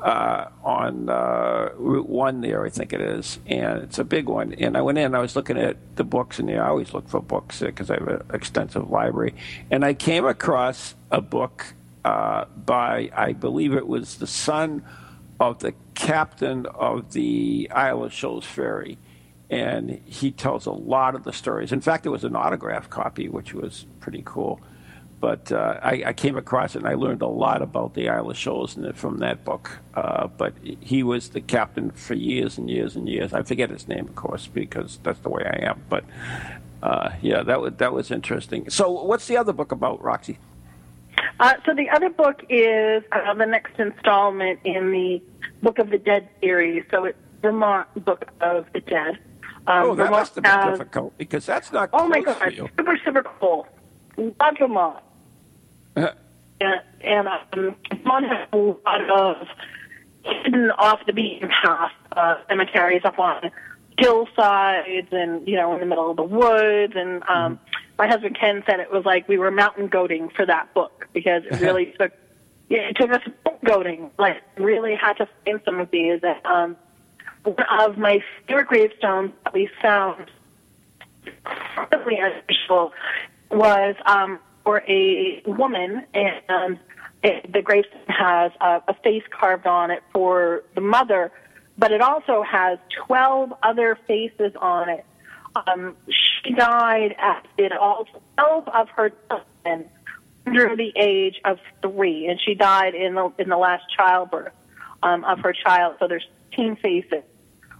[0.01, 4.53] uh, on uh, Route One there, I think it is, and it's a big one.
[4.55, 7.07] And I went in, I was looking at the books, and there I always look
[7.07, 9.35] for books because I have an extensive library,
[9.69, 11.73] and I came across a book
[12.03, 14.83] uh, by I believe it was the son
[15.41, 18.99] of the captain of the Isle of Shoals ferry
[19.49, 21.73] and he tells a lot of the stories.
[21.73, 24.61] In fact, it was an autograph copy, which was pretty cool.
[25.19, 28.29] But uh, I, I came across it and I learned a lot about the Isle
[28.29, 29.79] of Shoals from that book.
[29.93, 33.33] Uh, but he was the captain for years and years and years.
[33.33, 35.83] I forget his name, of course, because that's the way I am.
[35.89, 36.05] But
[36.81, 38.69] uh, yeah, that was that was interesting.
[38.69, 40.39] So, what's the other book about, Roxie?
[41.39, 45.21] Uh, so the other book is uh, the next installment in the
[45.63, 46.83] Book of the Dead series.
[46.91, 49.17] So it's Vermont Book of the Dead.
[49.67, 52.37] Um, oh, that Vermont must have been has- difficult because that's not Oh my God,
[52.55, 53.67] super super cool.
[54.17, 55.03] Love Vermont.
[55.95, 56.09] Uh,
[56.59, 59.47] and, and um, Vermont has a lot of
[60.23, 63.51] hidden off the beaten path uh, cemeteries up on
[64.01, 66.93] hillsides and you know in the middle of the woods.
[66.95, 67.59] And um,
[67.97, 71.43] my husband Ken said it was like we were mountain goating for that book because
[71.45, 72.11] it really took
[72.69, 74.09] yeah, it took us book goating.
[74.17, 76.21] Like really had to find some of these.
[76.23, 76.77] And, um,
[77.43, 80.29] one of my favorite gravestones that we found
[81.91, 82.93] really unusual
[83.49, 86.79] was um, for a woman, and
[87.23, 91.31] it, the gravestone has a, a face carved on it for the mother,
[91.81, 92.77] but it also has
[93.07, 95.03] 12 other faces on it.
[95.55, 95.97] Um,
[96.43, 98.05] she died at did all
[98.37, 99.89] 12 of her children
[100.45, 104.53] under the age of three, and she died in the in the last childbirth
[105.03, 105.95] um, of her child.
[105.99, 107.23] So there's 15 faces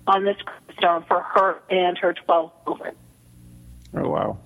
[0.07, 0.35] on this
[0.77, 2.95] stone for her and her 12 children.
[3.95, 4.37] oh wow!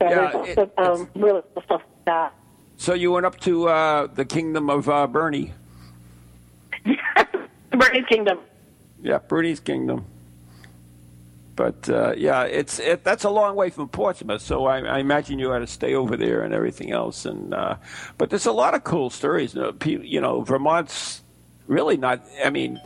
[0.00, 2.34] So Yeah, it- of um, really stuff like that.
[2.76, 5.54] So you went up to uh, the kingdom of uh, Bernie.
[7.78, 8.38] Bernie's Kingdom.
[9.00, 10.06] Yeah, Bernie's kingdom.
[11.58, 15.40] But uh, yeah, it's it, that's a long way from Portsmouth, so I, I imagine
[15.40, 17.26] you had to stay over there and everything else.
[17.26, 17.76] And uh,
[18.16, 19.54] but there's a lot of cool stories.
[19.56, 21.22] You know, you know, Vermont's
[21.66, 22.22] really not.
[22.44, 22.80] I mean,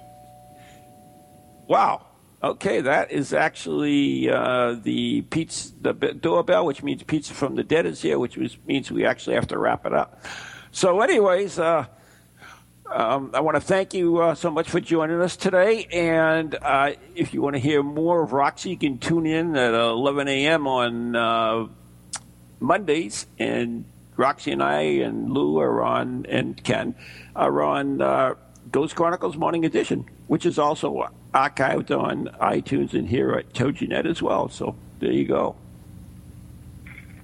[1.66, 2.06] wow.
[2.42, 7.84] Okay, that is actually uh, the pizza the doorbell, which means pizza from the dead
[7.84, 10.24] is here, which means we actually have to wrap it up.
[10.70, 11.58] So, anyways.
[11.58, 11.86] Uh,
[12.92, 15.86] um, I want to thank you uh, so much for joining us today.
[15.90, 19.74] And uh, if you want to hear more of Roxie, you can tune in at
[19.74, 20.66] 11 a.m.
[20.66, 21.66] on uh,
[22.60, 23.26] Mondays.
[23.38, 23.84] And
[24.16, 26.94] Roxie and I and Lou are on, and Ken
[27.34, 28.34] are on uh,
[28.70, 34.20] Ghost Chronicles Morning Edition, which is also archived on iTunes and here at TogiNet as
[34.20, 34.48] well.
[34.48, 35.56] So there you go.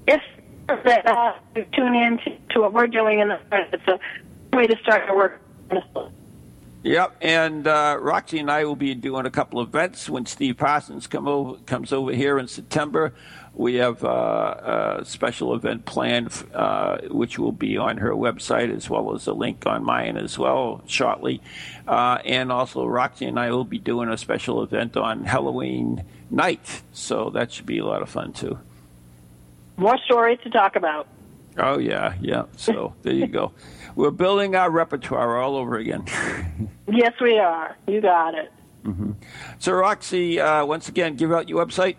[0.07, 1.33] If that uh,
[1.73, 3.99] tune in to, to what we're doing, and it's a
[4.55, 5.41] way to start your work.
[6.85, 10.57] Yep, and uh, Roxie and I will be doing a couple of events when Steve
[10.57, 13.13] Parsons come over, comes over here in September.
[13.53, 18.89] We have uh, a special event planned, uh, which will be on her website as
[18.89, 21.43] well as a link on mine as well shortly.
[21.87, 26.83] Uh, and also, Roxie and I will be doing a special event on Halloween night,
[26.93, 28.57] so that should be a lot of fun too.
[29.77, 31.09] More stories to talk about.
[31.57, 32.45] Oh yeah, yeah.
[32.57, 33.53] So there you go.
[33.99, 36.05] We're building our repertoire all over again.
[36.89, 37.77] yes, we are.
[37.89, 38.53] You got it.
[38.85, 39.11] Mm-hmm.
[39.59, 41.97] So Roxie, uh, once again, give out your website.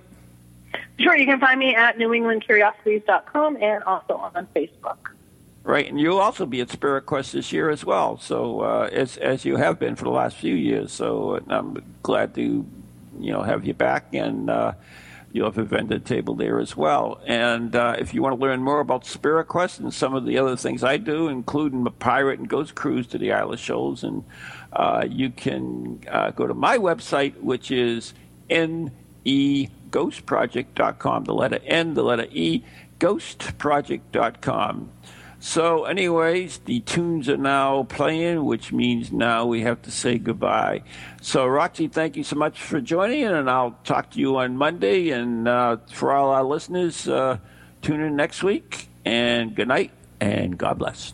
[0.98, 4.96] Sure, you can find me at newenglandcuriosities.com and also on Facebook.
[5.64, 8.18] Right, and you'll also be at Spirit Quest this year as well.
[8.18, 10.94] So uh, as as you have been for the last few years.
[10.94, 12.66] So uh, I'm glad to,
[13.20, 14.72] you know, have you back, and uh,
[15.32, 17.22] you'll have a vendor table there as well.
[17.26, 20.38] And uh, if you want to learn more about Spirit Quest and some of the
[20.38, 24.04] other things I do, including the pirate and ghost cruise to the Isle of Shoals,
[24.04, 24.24] and
[24.74, 28.14] uh, you can uh, go to my website, which is
[28.50, 31.24] neghostproject.com.
[31.26, 32.64] The letter N, the letter E,
[33.00, 34.92] ghostproject.com.
[35.42, 40.84] So, anyways, the tunes are now playing, which means now we have to say goodbye.
[41.22, 45.12] So, Roxie, thank you so much for joining, and I'll talk to you on Monday.
[45.12, 47.38] And uh, for all our listeners, uh,
[47.82, 48.90] tune in next week.
[49.06, 51.14] And good night, and God bless.